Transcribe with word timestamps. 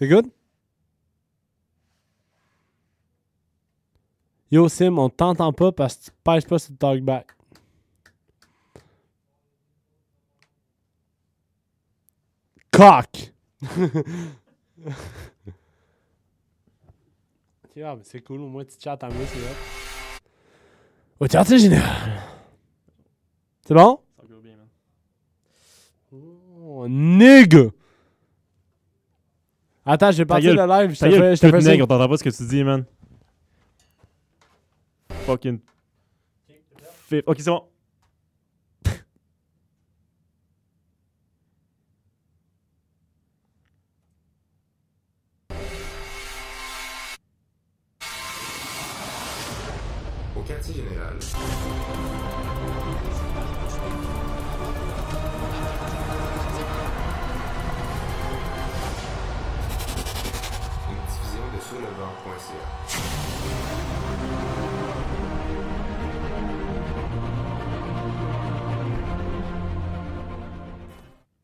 C'est 0.00 0.08
good? 0.08 0.30
Yo, 4.50 4.66
Sim, 4.70 4.98
on 4.98 5.10
t'entend 5.10 5.52
pas 5.52 5.72
parce 5.72 5.96
que 5.96 6.04
tu 6.06 6.10
pèses 6.24 6.46
pas 6.46 6.58
sur 6.58 6.72
le 6.72 6.78
talkback. 6.78 7.26
Cock! 12.70 13.34
ok, 13.62 13.72
ah, 17.84 17.94
mais 17.94 18.02
c'est 18.04 18.22
cool, 18.22 18.40
au 18.40 18.48
moins 18.48 18.64
tu 18.64 18.76
chattes 18.82 19.04
à 19.04 19.10
moi, 19.10 19.26
c'est 19.26 19.38
vrai. 19.38 19.54
Au 21.20 21.26
quartier 21.26 21.58
général. 21.58 22.22
C'est 23.66 23.74
bon? 23.74 24.00
Ça 24.16 24.22
va 24.26 24.40
bien, 24.40 24.56
man. 24.56 24.68
Oh, 26.10 26.88
nigga! 26.88 27.70
Attends, 29.86 30.10
j'ai 30.12 30.24
parti 30.24 30.46
le 30.46 30.54
live, 30.66 30.90
je 30.94 31.00
te 31.00 31.10
fais, 31.10 31.36
je 31.36 31.40
te 31.40 31.50
fais 31.50 31.62
nègre, 31.62 31.84
on 31.84 31.86
t'entend 31.86 32.08
pas 32.08 32.16
ce 32.16 32.24
que 32.24 32.30
tu 32.30 32.42
dis, 32.44 32.62
man. 32.62 32.84
Fucking. 35.26 35.58
Ok, 37.26 37.36
c'est 37.40 37.50
bon. 37.50 37.64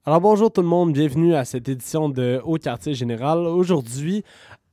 Alors 0.04 0.20
bonjour 0.20 0.52
tout 0.52 0.62
le 0.62 0.68
monde, 0.68 0.92
bienvenue 0.92 1.34
à 1.34 1.44
cette 1.44 1.68
édition 1.68 2.08
de 2.08 2.40
Haut 2.44 2.58
Quartier 2.58 2.94
Général. 2.94 3.38
Aujourd'hui, 3.38 4.22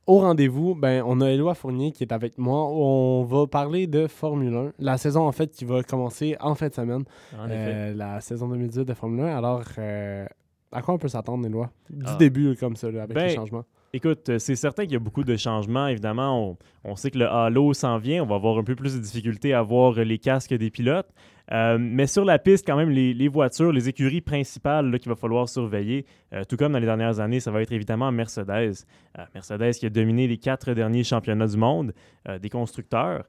au 0.06 0.20
rendez-vous, 0.20 0.76
ben, 0.76 1.02
on 1.04 1.20
a 1.20 1.30
Éloi 1.30 1.54
Fournier 1.54 1.90
qui 1.90 2.04
est 2.04 2.12
avec 2.12 2.38
moi. 2.38 2.68
On 2.70 3.24
va 3.24 3.46
parler 3.48 3.88
de 3.88 4.06
Formule 4.06 4.54
1, 4.54 4.72
la 4.78 4.96
saison 4.96 5.26
en 5.26 5.32
fait 5.32 5.48
qui 5.50 5.64
va 5.64 5.82
commencer 5.82 6.36
en 6.40 6.54
fin 6.54 6.68
de 6.68 6.74
semaine, 6.74 7.02
En 7.36 7.46
effet. 7.46 7.54
Euh, 7.56 7.94
la 7.94 8.20
saison 8.20 8.46
2018 8.48 8.84
de 8.84 8.94
Formule 8.94 9.22
1. 9.24 9.36
Alors, 9.36 9.62
euh, 9.78 10.24
à 10.70 10.82
quoi 10.82 10.94
on 10.94 10.98
peut 10.98 11.08
s'attendre, 11.08 11.44
Éloi? 11.46 11.68
Du 11.90 12.04
Ah. 12.06 12.16
début 12.16 12.54
comme 12.54 12.76
ça, 12.76 12.88
là, 12.92 13.02
avec 13.02 13.16
Ben, 13.16 13.24
les 13.26 13.34
changements. 13.34 13.64
Écoute, 13.94 14.28
euh, 14.28 14.40
c'est 14.40 14.56
certain 14.56 14.82
qu'il 14.82 14.94
y 14.94 14.96
a 14.96 14.98
beaucoup 14.98 15.22
de 15.22 15.36
changements. 15.36 15.86
Évidemment, 15.86 16.58
on, 16.82 16.96
sait 16.96 17.12
que 17.12 17.18
le 17.18 17.28
halo 17.28 17.72
s'en 17.74 17.98
vient. 17.98 18.24
On 18.24 18.26
va 18.26 18.34
avoir 18.34 18.58
un 18.58 18.64
peu 18.64 18.74
plus 18.74 18.96
de 18.96 18.98
difficultés 18.98 19.54
à 19.54 19.62
voir 19.62 19.96
euh, 19.96 20.02
les 20.02 20.18
casques 20.18 20.52
des 20.52 20.68
pilotes. 20.68 21.06
Euh, 21.52 21.78
mais 21.78 22.08
sur 22.08 22.24
la 22.24 22.40
piste, 22.40 22.66
quand 22.66 22.76
même, 22.76 22.90
les, 22.90 23.28
voitures, 23.28 23.70
les 23.70 23.88
écuries 23.88 24.20
principales 24.20 24.98
qu'il 24.98 25.10
va 25.10 25.14
falloir 25.14 25.48
surveiller, 25.48 26.06
tout 26.48 26.56
comme 26.56 26.72
dans 26.72 26.80
les 26.80 26.86
dernières 26.86 27.20
années, 27.20 27.38
ça 27.38 27.52
va 27.52 27.62
être 27.62 27.70
évidemment 27.70 28.10
Mercedes. 28.10 28.84
Mercedes 29.32 29.74
qui 29.74 29.86
a 29.86 29.90
dominé 29.90 30.26
les 30.26 30.38
quatre 30.38 30.72
derniers 30.72 31.04
championnats 31.04 31.46
du 31.46 31.58
monde 31.58 31.92
des 32.40 32.48
constructeurs. 32.48 33.24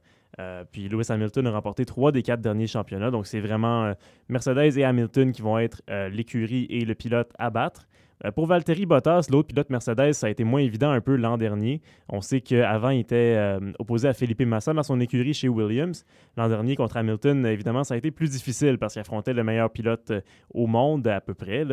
Puis 0.72 0.88
Lewis 0.88 1.06
Hamilton 1.10 1.46
a 1.48 1.50
remporté 1.50 1.84
trois 1.84 2.10
des 2.10 2.22
quatre 2.22 2.40
derniers 2.40 2.66
championnats. 2.66 3.10
Donc 3.10 3.26
c'est 3.26 3.40
vraiment 3.40 3.92
Mercedes 4.30 4.78
et 4.78 4.84
Hamilton 4.84 5.30
qui 5.30 5.42
vont 5.42 5.58
être 5.58 5.82
l'écurie 6.10 6.66
et 6.70 6.86
le 6.86 6.94
pilote 6.94 7.30
à 7.38 7.50
battre. 7.50 7.86
Euh, 8.24 8.30
Pour 8.30 8.46
Valtteri 8.46 8.86
Bottas, 8.86 9.26
l'autre 9.30 9.48
pilote 9.48 9.68
Mercedes, 9.70 10.12
ça 10.12 10.26
a 10.26 10.30
été 10.30 10.44
moins 10.44 10.60
évident 10.60 10.90
un 10.90 11.00
peu 11.00 11.16
l'an 11.16 11.36
dernier. 11.36 11.82
On 12.08 12.20
sait 12.20 12.40
qu'avant, 12.40 12.90
il 12.90 13.00
était 13.00 13.34
euh, 13.36 13.72
opposé 13.78 14.08
à 14.08 14.14
Felipe 14.14 14.42
Massa 14.42 14.72
dans 14.72 14.82
son 14.82 15.00
écurie 15.00 15.34
chez 15.34 15.48
Williams. 15.48 16.04
L'an 16.36 16.48
dernier, 16.48 16.76
contre 16.76 16.96
Hamilton, 16.96 17.44
évidemment, 17.46 17.84
ça 17.84 17.94
a 17.94 17.96
été 17.96 18.10
plus 18.10 18.30
difficile 18.30 18.78
parce 18.78 18.94
qu'il 18.94 19.00
affrontait 19.00 19.34
le 19.34 19.44
meilleur 19.44 19.70
pilote 19.70 20.10
euh, 20.10 20.20
au 20.54 20.66
monde 20.66 21.06
à 21.06 21.20
peu 21.20 21.34
près. 21.34 21.64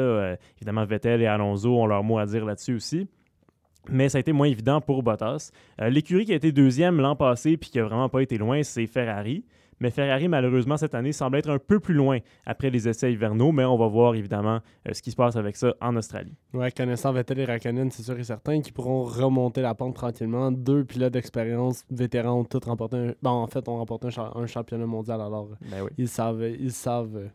Évidemment, 0.57 0.85
Vettel 0.85 1.21
et 1.21 1.27
Alonso 1.27 1.79
ont 1.79 1.85
leur 1.85 2.03
mot 2.03 2.17
à 2.17 2.25
dire 2.25 2.45
là-dessus 2.45 2.75
aussi. 2.75 3.07
Mais 3.89 4.07
ça 4.07 4.17
a 4.17 4.21
été 4.21 4.31
moins 4.31 4.47
évident 4.47 4.79
pour 4.79 5.03
Bottas. 5.03 5.51
L'écurie 5.77 6.25
qui 6.25 6.31
a 6.31 6.35
été 6.35 6.53
deuxième 6.53 7.01
l'an 7.01 7.17
passé 7.17 7.57
puis 7.57 7.69
qui 7.69 7.79
a 7.79 7.83
vraiment 7.83 8.07
pas 8.07 8.21
été 8.21 8.37
loin, 8.37 8.63
c'est 8.63 8.87
Ferrari. 8.87 9.43
Mais 9.83 9.91
Ferrari, 9.91 10.29
malheureusement, 10.29 10.77
cette 10.77 10.95
année, 10.95 11.11
semble 11.11 11.35
être 11.38 11.49
un 11.49 11.59
peu 11.59 11.81
plus 11.81 11.94
loin 11.94 12.19
après 12.45 12.69
les 12.69 12.88
essais 12.88 13.11
hivernaux, 13.11 13.51
mais 13.51 13.66
on 13.66 13.75
va 13.77 13.88
voir 13.88 14.16
évidemment 14.16 14.59
euh, 14.88 14.94
ce 14.94 15.01
qui 15.01 15.11
se 15.11 15.16
passe 15.17 15.35
avec 15.35 15.57
ça 15.57 15.73
en 15.81 15.94
Australie. 15.97 16.33
Ouais, 16.53 16.71
connaissant 16.71 17.11
Vettel 17.11 17.39
et 17.39 17.44
Raikkonen, 17.45 17.91
c'est 17.91 18.01
sûr 18.03 18.17
et 18.17 18.23
certain 18.23 18.61
qu'ils 18.61 18.72
pourront 18.72 19.03
remonter 19.03 19.61
la 19.61 19.75
pente 19.75 19.93
tranquillement. 19.95 20.51
Deux 20.53 20.85
pilotes 20.85 21.11
d'expérience 21.11 21.83
vétérans 21.91 22.39
ont 22.39 22.45
tous 22.45 22.63
remporté 22.66 22.95
un... 22.95 23.13
Bon, 23.22 23.31
en 23.31 23.47
fait, 23.47 23.67
ont 23.67 23.75
remporté 23.75 24.07
un, 24.07 24.11
cha- 24.11 24.31
un 24.35 24.45
championnat 24.47 24.85
mondial, 24.85 25.19
alors 25.19 25.49
Ben 25.69 25.81
oui. 25.83 25.89
ils 25.97 26.07
savent, 26.07 26.41
ils 26.41 26.72
savent 26.72 27.17
euh, 27.17 27.27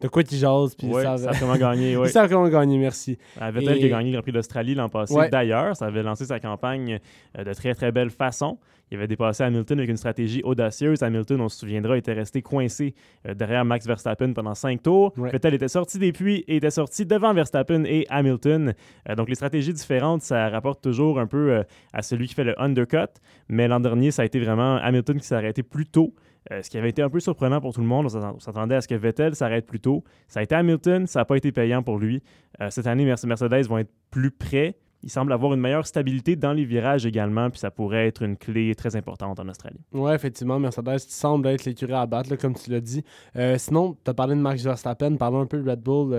de 0.00 0.08
quoi 0.08 0.22
ils 0.30 0.36
jasent, 0.36 0.74
puis 0.74 0.88
Ouais, 0.88 1.02
ils 1.02 1.18
savent... 1.18 1.36
vraiment 1.38 1.56
gagné. 1.56 1.96
ouais. 1.96 2.08
Ils 2.08 2.12
savent 2.12 2.28
comment 2.28 2.48
gagner, 2.48 2.78
merci. 2.78 3.18
Vettel 3.40 3.78
qui 3.78 3.86
a 3.86 3.88
gagné 3.88 4.10
le 4.10 4.16
Grand 4.16 4.22
Prix 4.22 4.32
d'Australie 4.32 4.74
l'an 4.74 4.88
passé. 4.88 5.14
Ouais. 5.14 5.28
D'ailleurs, 5.30 5.76
ça 5.76 5.86
avait 5.86 6.02
lancé 6.02 6.26
sa 6.26 6.40
campagne 6.40 6.98
euh, 7.38 7.44
de 7.44 7.52
très 7.54 7.74
très 7.74 7.92
belle 7.92 8.10
façon. 8.10 8.58
Il 8.90 8.98
avait 8.98 9.06
dépassé 9.06 9.42
Hamilton 9.42 9.78
avec 9.78 9.90
une 9.90 9.96
stratégie 9.96 10.42
audacieuse. 10.44 11.02
Hamilton, 11.02 11.40
on 11.40 11.48
se 11.48 11.58
souviendra, 11.58 11.96
était 11.96 12.12
resté 12.12 12.42
coincé 12.42 12.94
euh, 13.26 13.34
derrière 13.34 13.64
Max 13.64 13.86
Verstappen 13.86 14.32
pendant 14.32 14.54
cinq 14.54 14.82
tours. 14.82 15.12
Ouais. 15.16 15.30
Vettel 15.30 15.54
était 15.54 15.68
sorti 15.68 15.98
des 15.98 16.12
puits 16.12 16.44
et 16.46 16.56
était 16.56 16.70
sorti 16.70 17.06
devant 17.06 17.32
Verstappen 17.32 17.84
et 17.84 18.06
Hamilton. 18.10 18.74
Euh, 19.08 19.14
donc 19.14 19.28
les 19.28 19.34
stratégies 19.34 19.72
différentes, 19.72 20.22
ça 20.22 20.48
rapporte 20.48 20.82
toujours 20.82 21.18
un 21.18 21.26
peu 21.26 21.50
euh, 21.52 21.62
à 21.92 22.02
celui 22.02 22.28
qui 22.28 22.34
fait 22.34 22.44
le 22.44 22.60
undercut. 22.60 23.08
Mais 23.48 23.68
l'an 23.68 23.80
dernier, 23.80 24.10
ça 24.10 24.22
a 24.22 24.24
été 24.26 24.38
vraiment 24.38 24.76
Hamilton 24.76 25.18
qui 25.18 25.26
s'est 25.26 25.34
arrêté 25.34 25.62
plus 25.62 25.86
tôt. 25.86 26.14
Euh, 26.52 26.62
ce 26.62 26.70
qui 26.70 26.78
avait 26.78 26.90
été 26.90 27.02
un 27.02 27.10
peu 27.10 27.20
surprenant 27.20 27.60
pour 27.60 27.72
tout 27.72 27.80
le 27.80 27.86
monde. 27.86 28.06
On 28.06 28.08
s'attend- 28.08 28.34
on 28.36 28.40
s'attendait 28.40 28.74
à 28.74 28.80
ce 28.80 28.88
que 28.88 28.94
Vettel 28.94 29.34
s'arrête 29.34 29.66
plus 29.66 29.80
tôt. 29.80 30.04
Ça 30.28 30.40
a 30.40 30.42
été 30.42 30.54
Hamilton, 30.54 31.06
ça 31.06 31.20
n'a 31.20 31.24
pas 31.24 31.36
été 31.36 31.52
payant 31.52 31.82
pour 31.82 31.98
lui. 31.98 32.22
Euh, 32.60 32.68
cette 32.70 32.86
année, 32.86 33.04
Merce- 33.04 33.24
Mercedes 33.24 33.66
vont 33.68 33.78
être 33.78 33.92
plus 34.10 34.30
prêts. 34.30 34.76
Il 35.02 35.10
semble 35.10 35.34
avoir 35.34 35.52
une 35.52 35.60
meilleure 35.60 35.86
stabilité 35.86 36.34
dans 36.34 36.54
les 36.54 36.64
virages 36.64 37.04
également, 37.04 37.50
puis 37.50 37.58
ça 37.58 37.70
pourrait 37.70 38.06
être 38.06 38.22
une 38.22 38.38
clé 38.38 38.74
très 38.74 38.96
importante 38.96 39.38
en 39.38 39.46
Australie. 39.48 39.80
Ouais, 39.92 40.14
effectivement, 40.14 40.58
Mercedes 40.58 40.98
semble 40.98 41.48
être 41.48 41.66
l'écurie 41.66 41.92
à 41.92 42.06
battre, 42.06 42.34
comme 42.36 42.54
tu 42.54 42.70
l'as 42.70 42.80
dit. 42.80 43.04
Euh, 43.36 43.58
sinon, 43.58 43.98
tu 44.02 44.10
as 44.10 44.14
parlé 44.14 44.34
de 44.34 44.40
Max 44.40 44.62
Verstappen, 44.62 45.16
parlons 45.16 45.40
un 45.40 45.46
peu 45.46 45.62
de 45.62 45.70
Red 45.70 45.80
Bull. 45.82 46.14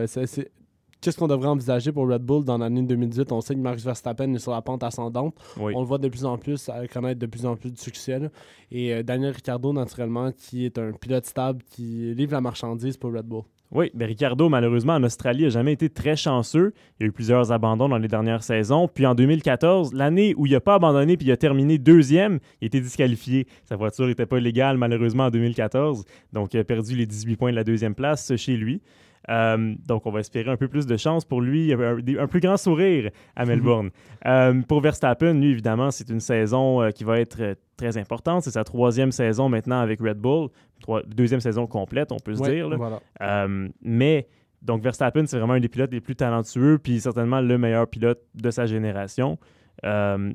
Qu'est-ce 1.05 1.19
qu'on 1.19 1.27
devrait 1.27 1.49
envisager 1.49 1.91
pour 1.91 2.09
Red 2.09 2.23
Bull 2.23 2.43
dans 2.43 2.57
l'année 2.57 2.81
2018? 2.81 3.31
On 3.31 3.39
sait 3.39 3.53
que 3.53 3.59
Max 3.59 3.83
Verstappen 3.83 4.33
est 4.33 4.39
sur 4.39 4.53
la 4.53 4.63
pente 4.63 4.81
ascendante. 4.81 5.35
Oui. 5.55 5.71
On 5.75 5.81
le 5.81 5.85
voit 5.85 5.99
de 5.99 6.07
plus 6.07 6.25
en 6.25 6.39
plus 6.39 6.67
connaître 6.91 7.19
de 7.19 7.27
plus 7.27 7.45
en 7.45 7.55
plus 7.55 7.69
de 7.69 7.77
succès. 7.77 8.17
là. 8.17 8.29
Et 8.71 8.91
euh, 8.91 9.03
Daniel 9.03 9.31
Ricciardo, 9.31 9.71
naturellement, 9.71 10.31
qui 10.31 10.65
est 10.65 10.79
un 10.79 10.93
pilote 10.93 11.27
stable 11.27 11.61
qui 11.69 12.11
livre 12.15 12.31
la 12.31 12.41
marchandise 12.41 12.97
pour 12.97 13.13
Red 13.13 13.27
Bull. 13.27 13.43
Oui, 13.69 13.91
mais 13.93 14.05
Ricardo, 14.05 14.49
malheureusement, 14.49 14.93
en 14.93 15.03
Australie, 15.03 15.43
n'a 15.43 15.49
jamais 15.49 15.73
été 15.73 15.89
très 15.89 16.15
chanceux. 16.15 16.73
Il 16.99 17.03
y 17.03 17.05
a 17.05 17.07
eu 17.09 17.11
plusieurs 17.11 17.51
abandons 17.51 17.87
dans 17.87 17.99
les 17.99 18.07
dernières 18.07 18.41
saisons. 18.41 18.87
Puis 18.87 19.05
en 19.05 19.13
2014, 19.13 19.93
l'année 19.93 20.33
où 20.37 20.47
il 20.47 20.53
n'a 20.53 20.59
pas 20.59 20.73
abandonné 20.73 21.17
puis 21.17 21.27
il 21.27 21.31
a 21.31 21.37
terminé 21.37 21.77
deuxième, 21.77 22.39
il 22.61 22.65
a 22.65 22.67
été 22.67 22.81
disqualifié. 22.81 23.45
Sa 23.65 23.75
voiture 23.75 24.07
n'était 24.07 24.25
pas 24.25 24.39
légale, 24.39 24.79
malheureusement, 24.79 25.25
en 25.25 25.29
2014. 25.29 26.03
Donc, 26.33 26.55
il 26.55 26.59
a 26.59 26.63
perdu 26.63 26.95
les 26.95 27.05
18 27.05 27.35
points 27.35 27.51
de 27.51 27.55
la 27.57 27.63
deuxième 27.63 27.93
place 27.93 28.35
chez 28.37 28.57
lui. 28.57 28.81
Euh, 29.29 29.73
donc, 29.87 30.05
on 30.05 30.11
va 30.11 30.19
espérer 30.19 30.51
un 30.51 30.57
peu 30.57 30.67
plus 30.67 30.85
de 30.85 30.97
chance 30.97 31.25
pour 31.25 31.41
lui, 31.41 31.73
un, 31.73 31.97
un 32.19 32.27
plus 32.27 32.39
grand 32.41 32.57
sourire 32.57 33.09
à 33.35 33.45
Melbourne. 33.45 33.89
Euh, 34.27 34.59
pour 34.67 34.81
Verstappen, 34.81 35.33
lui, 35.35 35.51
évidemment, 35.51 35.91
c'est 35.91 36.09
une 36.09 36.19
saison 36.19 36.81
euh, 36.81 36.89
qui 36.89 37.03
va 37.03 37.19
être 37.19 37.55
très 37.77 37.95
importante. 37.95 38.41
C'est 38.41 38.49
sa 38.51 38.63
troisième 38.63 39.11
saison 39.11 39.49
maintenant 39.49 39.79
avec 39.79 39.99
Red 40.01 40.17
Bull. 40.17 40.49
Trois- 40.81 41.03
deuxième 41.03 41.41
saison 41.41 41.67
complète, 41.67 42.11
on 42.11 42.17
peut 42.17 42.33
se 42.33 42.41
Ouais, 42.41 42.55
dire. 42.55 42.67
là. 42.67 42.75
voilà. 42.75 42.99
Euh, 43.21 43.67
mais 43.83 44.27
donc 44.63 44.81
Verstappen, 44.81 45.27
c'est 45.27 45.37
vraiment 45.37 45.53
un 45.53 45.59
des 45.59 45.69
pilotes 45.69 45.91
les 45.93 46.01
plus 46.01 46.15
talentueux, 46.15 46.79
puis 46.81 46.99
certainement 46.99 47.39
le 47.39 47.55
meilleur 47.59 47.87
pilote 47.87 48.19
de 48.33 48.49
sa 48.49 48.65
génération. 48.65 49.37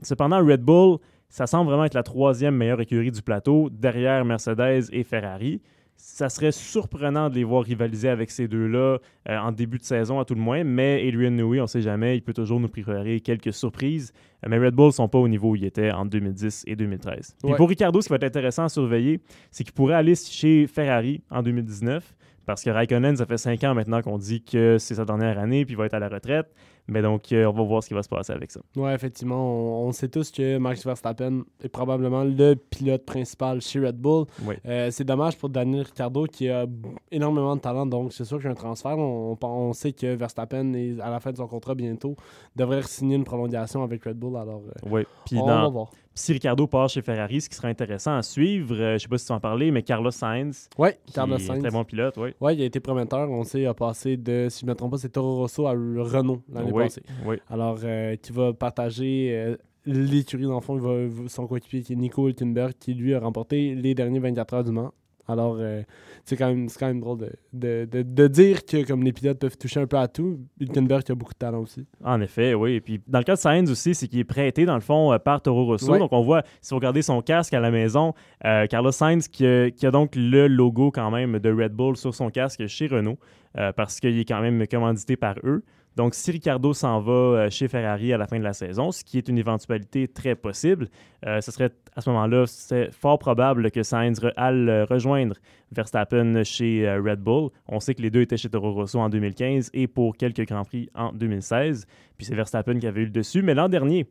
Cependant, 0.02 0.38
Red 0.44 0.62
Bull, 0.62 0.98
ça 1.28 1.46
semble 1.48 1.68
vraiment 1.70 1.84
être 1.84 1.94
la 1.94 2.02
troisième 2.04 2.54
meilleure 2.56 2.80
écurie 2.80 3.10
du 3.10 3.22
plateau, 3.22 3.70
derrière 3.70 4.24
Mercedes 4.24 4.84
et 4.92 5.02
Ferrari. 5.02 5.60
Ça 6.02 6.30
serait 6.30 6.52
surprenant 6.52 7.28
de 7.28 7.34
les 7.34 7.44
voir 7.44 7.62
rivaliser 7.62 8.08
avec 8.08 8.30
ces 8.30 8.48
deux-là 8.48 8.98
euh, 9.28 9.38
en 9.38 9.52
début 9.52 9.76
de 9.78 9.84
saison, 9.84 10.18
à 10.18 10.24
tout 10.24 10.34
le 10.34 10.40
moins, 10.40 10.64
mais 10.64 11.06
Adrian 11.06 11.30
Newey, 11.30 11.60
on 11.60 11.64
ne 11.64 11.68
sait 11.68 11.82
jamais, 11.82 12.16
il 12.16 12.22
peut 12.22 12.32
toujours 12.32 12.58
nous 12.58 12.68
préparer 12.68 13.20
quelques 13.20 13.52
surprises. 13.52 14.12
Euh, 14.44 14.48
mais 14.48 14.58
Red 14.58 14.74
Bull 14.74 14.86
ne 14.86 14.92
sont 14.92 15.08
pas 15.08 15.18
au 15.18 15.28
niveau 15.28 15.50
où 15.50 15.56
ils 15.56 15.64
étaient 15.64 15.90
en 15.90 16.06
2010 16.06 16.64
et 16.66 16.74
2013. 16.74 17.36
Puis 17.44 17.54
pour 17.54 17.68
Ricardo, 17.68 18.00
ce 18.00 18.06
qui 18.06 18.10
va 18.10 18.16
être 18.16 18.24
intéressant 18.24 18.64
à 18.64 18.68
surveiller, 18.70 19.20
c'est 19.50 19.62
qu'il 19.62 19.74
pourrait 19.74 19.94
aller 19.94 20.14
chez 20.14 20.66
Ferrari 20.66 21.22
en 21.30 21.42
2019. 21.42 22.14
Parce 22.50 22.64
que 22.64 22.70
Raikkonen, 22.70 23.16
ça 23.16 23.26
fait 23.26 23.38
cinq 23.38 23.62
ans 23.64 23.74
maintenant 23.74 24.02
qu'on 24.02 24.18
dit 24.18 24.42
que 24.42 24.76
c'est 24.78 24.94
sa 24.96 25.04
dernière 25.04 25.38
année 25.38 25.64
puis 25.64 25.74
il 25.74 25.76
va 25.78 25.86
être 25.86 25.94
à 25.94 25.98
la 25.98 26.08
retraite. 26.08 26.46
Mais 26.88 27.02
donc, 27.02 27.30
euh, 27.30 27.44
on 27.44 27.52
va 27.52 27.62
voir 27.62 27.82
ce 27.84 27.88
qui 27.88 27.94
va 27.94 28.02
se 28.02 28.08
passer 28.08 28.32
avec 28.32 28.50
ça. 28.50 28.58
Ouais, 28.74 28.92
effectivement, 28.92 29.36
on, 29.84 29.86
on 29.88 29.92
sait 29.92 30.08
tous 30.08 30.32
que 30.32 30.58
Max 30.58 30.84
Verstappen 30.84 31.42
est 31.62 31.68
probablement 31.68 32.24
le 32.24 32.54
pilote 32.56 33.04
principal 33.04 33.60
chez 33.60 33.78
Red 33.78 33.96
Bull. 33.96 34.24
Oui. 34.44 34.56
Euh, 34.66 34.90
c'est 34.90 35.04
dommage 35.04 35.36
pour 35.36 35.50
Daniel 35.50 35.82
Ricciardo 35.82 36.24
qui 36.24 36.48
a 36.48 36.66
énormément 37.12 37.54
de 37.54 37.60
talent, 37.60 37.86
donc 37.86 38.12
c'est 38.12 38.24
sûr 38.24 38.42
qu'un 38.42 38.54
transfert, 38.54 38.98
on, 38.98 39.36
on- 39.40 39.46
on 39.46 39.72
sait 39.72 39.92
que 39.92 40.14
Verstappen, 40.16 40.72
est 40.74 40.98
à 41.00 41.10
la 41.10 41.20
fin 41.20 41.30
de 41.30 41.36
son 41.36 41.46
contrat 41.46 41.76
bientôt, 41.76 42.16
devrait 42.56 42.82
signer 42.82 43.14
une 43.14 43.24
prolongation 43.24 43.84
avec 43.84 44.02
Red 44.02 44.16
Bull. 44.18 44.36
Alors, 44.36 44.62
euh, 44.66 44.88
Oui. 44.90 45.02
Puis 45.26 45.38
on 45.38 45.46
dans- 45.46 45.62
va 45.62 45.68
voir. 45.68 45.90
Si 46.20 46.32
Ricardo 46.32 46.66
part 46.66 46.88
chez 46.88 47.02
Ferrari, 47.02 47.40
ce 47.40 47.48
qui 47.48 47.56
sera 47.56 47.68
intéressant 47.68 48.14
à 48.16 48.22
suivre, 48.22 48.74
euh, 48.76 48.94
je 48.94 48.98
sais 49.02 49.08
pas 49.08 49.18
si 49.18 49.26
tu 49.26 49.32
en 49.32 49.40
parler, 49.40 49.70
mais 49.70 49.82
Carlos 49.82 50.10
Sainz, 50.10 50.68
qui 50.76 51.12
Carlos 51.12 51.38
Sainz. 51.38 51.60
très 51.60 51.70
bon 51.70 51.84
pilote, 51.84 52.14
oui. 52.16 52.30
Ouais, 52.40 52.54
il 52.54 52.62
a 52.62 52.64
été 52.64 52.80
prometteur. 52.80 53.30
On 53.30 53.42
sait, 53.44 53.62
il 53.62 53.66
a 53.66 53.74
passé 53.74 54.16
de, 54.16 54.48
si 54.50 54.60
je 54.60 54.66
ne 54.66 54.70
me 54.70 54.74
trompe 54.76 54.92
pas, 54.92 54.98
c'est 54.98 55.08
Toro 55.08 55.36
Rosso 55.38 55.66
à 55.66 55.70
Renault 55.72 56.42
l'année 56.52 56.70
Oui, 56.72 56.84
passée. 56.84 57.02
oui. 57.26 57.36
Alors, 57.48 57.78
euh, 57.84 58.16
qui 58.16 58.32
va 58.32 58.52
partager 58.52 59.30
euh, 59.34 59.56
l'écurie, 59.86 60.44
dans 60.44 60.54
le 60.56 60.60
fond, 60.60 60.76
il 60.76 60.82
va, 60.82 61.06
va- 61.06 61.28
son 61.28 61.46
coéquipier 61.46 61.82
qui 61.82 61.94
est 61.94 61.96
Nico 61.96 62.28
Hülkenberg, 62.28 62.72
qui 62.78 62.94
lui 62.94 63.14
a 63.14 63.20
remporté 63.20 63.74
les 63.74 63.94
derniers 63.94 64.18
24 64.20 64.54
heures 64.54 64.64
du 64.64 64.72
Mans. 64.72 64.92
Alors, 65.30 65.56
euh, 65.58 65.82
c'est 66.24 66.36
quand, 66.36 66.48
même- 66.48 66.68
quand 66.78 66.86
même 66.86 67.00
drôle 67.00 67.18
de, 67.18 67.30
de, 67.52 67.84
de- 67.90 68.02
de 68.02 68.26
dire 68.28 68.64
que 68.64 68.84
comme 68.86 69.02
les 69.02 69.12
pilotes 69.12 69.38
peuvent 69.38 69.56
toucher 69.56 69.80
un 69.80 69.86
peu 69.86 69.96
à 69.98 70.08
tout, 70.08 70.38
Hülkenberg 70.60 71.02
a 71.10 71.14
beaucoup 71.14 71.32
de 71.32 71.38
talent 71.38 71.60
aussi. 71.60 71.86
En 72.04 72.20
effet, 72.20 72.54
oui. 72.54 72.74
Et 72.74 72.80
puis, 72.80 73.00
dans 73.06 73.18
le 73.18 73.24
cas 73.24 73.34
de 73.34 73.38
Sainz 73.40 73.70
aussi, 73.70 73.94
c'est 73.94 74.08
qu'il 74.08 74.18
est 74.18 74.24
prêté, 74.24 74.64
dans 74.64 74.74
le 74.74 74.80
fond, 74.80 75.12
euh, 75.12 75.18
par 75.18 75.40
Toro 75.42 75.64
Rosso. 75.64 75.86
Donc, 75.98 76.12
on 76.12 76.22
voit, 76.22 76.42
si 76.60 76.70
vous 76.70 76.76
regardez 76.76 77.02
son 77.02 77.22
casque 77.22 77.54
à 77.54 77.60
la 77.60 77.70
maison, 77.70 78.12
euh, 78.44 78.66
Carlos 78.66 78.92
Sainz 78.92 79.28
qui 79.28 79.46
a, 79.46 79.70
qui 79.70 79.86
a 79.86 79.90
donc 79.90 80.12
le 80.16 80.46
logo 80.48 80.90
quand 80.90 81.10
même 81.10 81.38
de 81.38 81.50
Red 81.52 81.72
Bull 81.72 81.96
sur 81.96 82.14
son 82.14 82.30
casque 82.30 82.66
chez 82.66 82.86
Renault, 82.86 83.18
euh, 83.58 83.72
parce 83.72 83.98
qu'il 84.00 84.18
est 84.18 84.24
quand 84.24 84.40
même 84.40 84.66
commandité 84.66 85.16
par 85.16 85.36
eux. 85.44 85.62
Donc, 86.00 86.14
si 86.14 86.30
Ricardo 86.30 86.72
s'en 86.72 86.98
va 87.02 87.12
euh, 87.12 87.50
chez 87.50 87.68
Ferrari 87.68 88.14
à 88.14 88.16
la 88.16 88.26
fin 88.26 88.38
de 88.38 88.42
la 88.42 88.54
saison, 88.54 88.90
ce 88.90 89.04
qui 89.04 89.18
est 89.18 89.28
une 89.28 89.36
éventualité 89.36 90.08
très 90.08 90.34
possible, 90.34 90.88
euh, 91.26 91.42
ce 91.42 91.50
serait 91.50 91.72
à 91.94 92.00
ce 92.00 92.08
moment-là, 92.08 92.46
c'est 92.46 92.90
fort 92.90 93.18
probable 93.18 93.70
que 93.70 93.82
Sainz 93.82 94.18
aille 94.38 94.70
euh, 94.70 94.86
rejoindre 94.86 95.36
Verstappen 95.72 96.42
chez 96.42 96.90
Red 96.90 97.20
Bull. 97.20 97.50
On 97.68 97.80
sait 97.80 97.94
que 97.94 98.00
les 98.00 98.08
deux 98.08 98.22
étaient 98.22 98.38
chez 98.38 98.48
Toro 98.48 98.72
Rosso 98.72 98.98
en 98.98 99.10
2015 99.10 99.68
et 99.74 99.88
pour 99.88 100.16
quelques 100.16 100.46
Grands 100.48 100.64
Prix 100.64 100.88
en 100.94 101.12
2016. 101.12 101.84
Puis 102.16 102.24
c'est 102.24 102.34
Verstappen 102.34 102.78
qui 102.78 102.86
avait 102.86 103.02
eu 103.02 103.04
le 103.04 103.10
dessus. 103.10 103.42
Mais 103.42 103.52
l'an 103.52 103.68
dernier, 103.68 104.06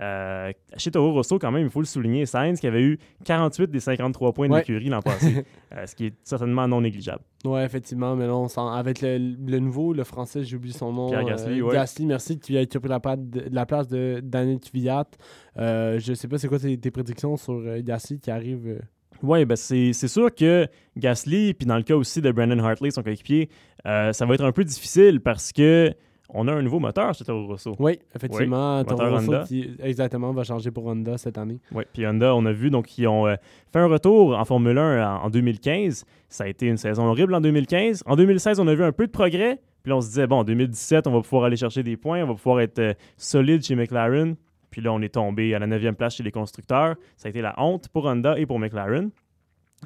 euh, 0.00 0.52
chez 0.76 0.90
Toro 0.90 1.12
Rosso, 1.12 1.38
quand 1.38 1.50
même, 1.52 1.64
il 1.64 1.70
faut 1.70 1.80
le 1.80 1.86
souligner, 1.86 2.26
Sainz 2.26 2.58
qui 2.60 2.66
avait 2.66 2.82
eu 2.82 2.98
48 3.24 3.70
des 3.70 3.80
53 3.80 4.32
points 4.32 4.48
de 4.48 4.52
Ouais. 4.52 4.58
l'écurie 4.60 4.88
l'an 4.88 5.02
passé, 5.02 5.44
euh, 5.76 5.86
ce 5.86 5.94
qui 5.94 6.06
est 6.06 6.14
certainement 6.24 6.66
non 6.66 6.80
négligeable. 6.80 7.22
Ouais, 7.44 7.64
effectivement, 7.64 8.16
mais 8.16 8.26
là, 8.26 8.34
on 8.34 8.48
s'en- 8.48 8.72
avec 8.72 9.00
le, 9.02 9.18
le 9.18 9.58
nouveau, 9.58 9.92
le 9.92 10.04
français, 10.04 10.42
j'ai 10.42 10.56
oublié 10.56 10.74
son 10.74 10.92
nom. 10.92 11.08
Pierre 11.08 11.24
Gasly, 11.24 11.60
euh, 11.60 11.64
ouais. 11.64 11.74
Gasly, 11.74 12.06
merci, 12.06 12.38
qui 12.38 12.58
a, 12.58 12.66
qui 12.66 12.76
a 12.76 12.80
pris 12.80 12.88
la, 12.88 13.66
place 13.66 13.88
de 13.88 14.20
Daniel 14.22 14.58
Kvyat. 14.58 15.06
Euh, 15.58 15.98
je 16.00 16.14
sais 16.14 16.26
pas 16.28 16.38
c'est 16.38 16.48
quoi 16.48 16.58
tes, 16.58 16.76
tes 16.78 16.90
prédictions 16.90 17.36
sur 17.36 17.62
Gasly 17.80 18.18
qui 18.18 18.30
arrive. 18.30 18.80
Oui, 19.22 19.44
ben 19.44 19.54
c'est 19.56 19.92
c'est 19.92 20.08
sûr 20.08 20.34
que 20.34 20.66
Gasly, 20.96 21.54
puis 21.54 21.66
dans 21.66 21.76
le 21.76 21.82
cas 21.84 21.94
aussi 21.94 22.20
de 22.20 22.32
Brandon 22.32 22.58
Hartley, 22.58 22.90
son 22.90 23.02
coéquipier, 23.02 23.48
ça 23.84 24.26
va 24.26 24.34
être 24.34 24.44
un 24.44 24.52
peu 24.52 24.64
difficile 24.64 25.20
parce 25.20 25.52
que 25.52 25.94
on 26.34 26.48
a 26.48 26.52
un 26.52 26.62
nouveau 26.62 26.80
moteur 26.80 27.14
chez 27.14 27.24
Toro 27.24 27.46
Rosso. 27.46 27.74
Oui, 27.78 27.98
effectivement. 28.14 28.80
Oui, 28.80 28.84
Toro 28.84 29.08
Rosso 29.08 29.44
qui, 29.46 29.70
exactement, 29.82 30.32
va 30.32 30.44
changer 30.44 30.70
pour 30.70 30.86
Honda 30.86 31.16
cette 31.16 31.38
année. 31.38 31.60
Oui, 31.72 31.84
puis 31.92 32.06
Honda, 32.06 32.34
on 32.34 32.44
a 32.44 32.52
vu, 32.52 32.70
donc 32.70 32.98
ils 32.98 33.06
ont 33.06 33.26
euh, 33.26 33.36
fait 33.72 33.78
un 33.78 33.86
retour 33.86 34.36
en 34.36 34.44
Formule 34.44 34.76
1 34.76 35.16
en, 35.16 35.24
en 35.24 35.30
2015. 35.30 36.04
Ça 36.28 36.44
a 36.44 36.48
été 36.48 36.66
une 36.66 36.76
saison 36.76 37.06
horrible 37.06 37.34
en 37.34 37.40
2015. 37.40 38.02
En 38.06 38.16
2016, 38.16 38.58
on 38.60 38.66
a 38.68 38.74
vu 38.74 38.82
un 38.82 38.92
peu 38.92 39.06
de 39.06 39.12
progrès. 39.12 39.60
Puis 39.82 39.90
là, 39.90 39.96
on 39.96 40.00
se 40.00 40.08
disait, 40.08 40.26
bon, 40.26 40.38
en 40.38 40.44
2017, 40.44 41.06
on 41.06 41.12
va 41.12 41.20
pouvoir 41.20 41.44
aller 41.44 41.56
chercher 41.56 41.82
des 41.82 41.96
points, 41.96 42.22
on 42.24 42.26
va 42.26 42.34
pouvoir 42.34 42.60
être 42.60 42.78
euh, 42.78 42.94
solide 43.16 43.62
chez 43.62 43.76
McLaren. 43.76 44.34
Puis 44.70 44.80
là, 44.82 44.92
on 44.92 45.00
est 45.02 45.14
tombé 45.14 45.54
à 45.54 45.60
la 45.60 45.68
9e 45.68 45.92
place 45.92 46.16
chez 46.16 46.24
les 46.24 46.32
constructeurs. 46.32 46.96
Ça 47.16 47.28
a 47.28 47.30
été 47.30 47.40
la 47.40 47.54
honte 47.58 47.88
pour 47.88 48.06
Honda 48.06 48.36
et 48.38 48.44
pour 48.44 48.58
McLaren. 48.58 49.10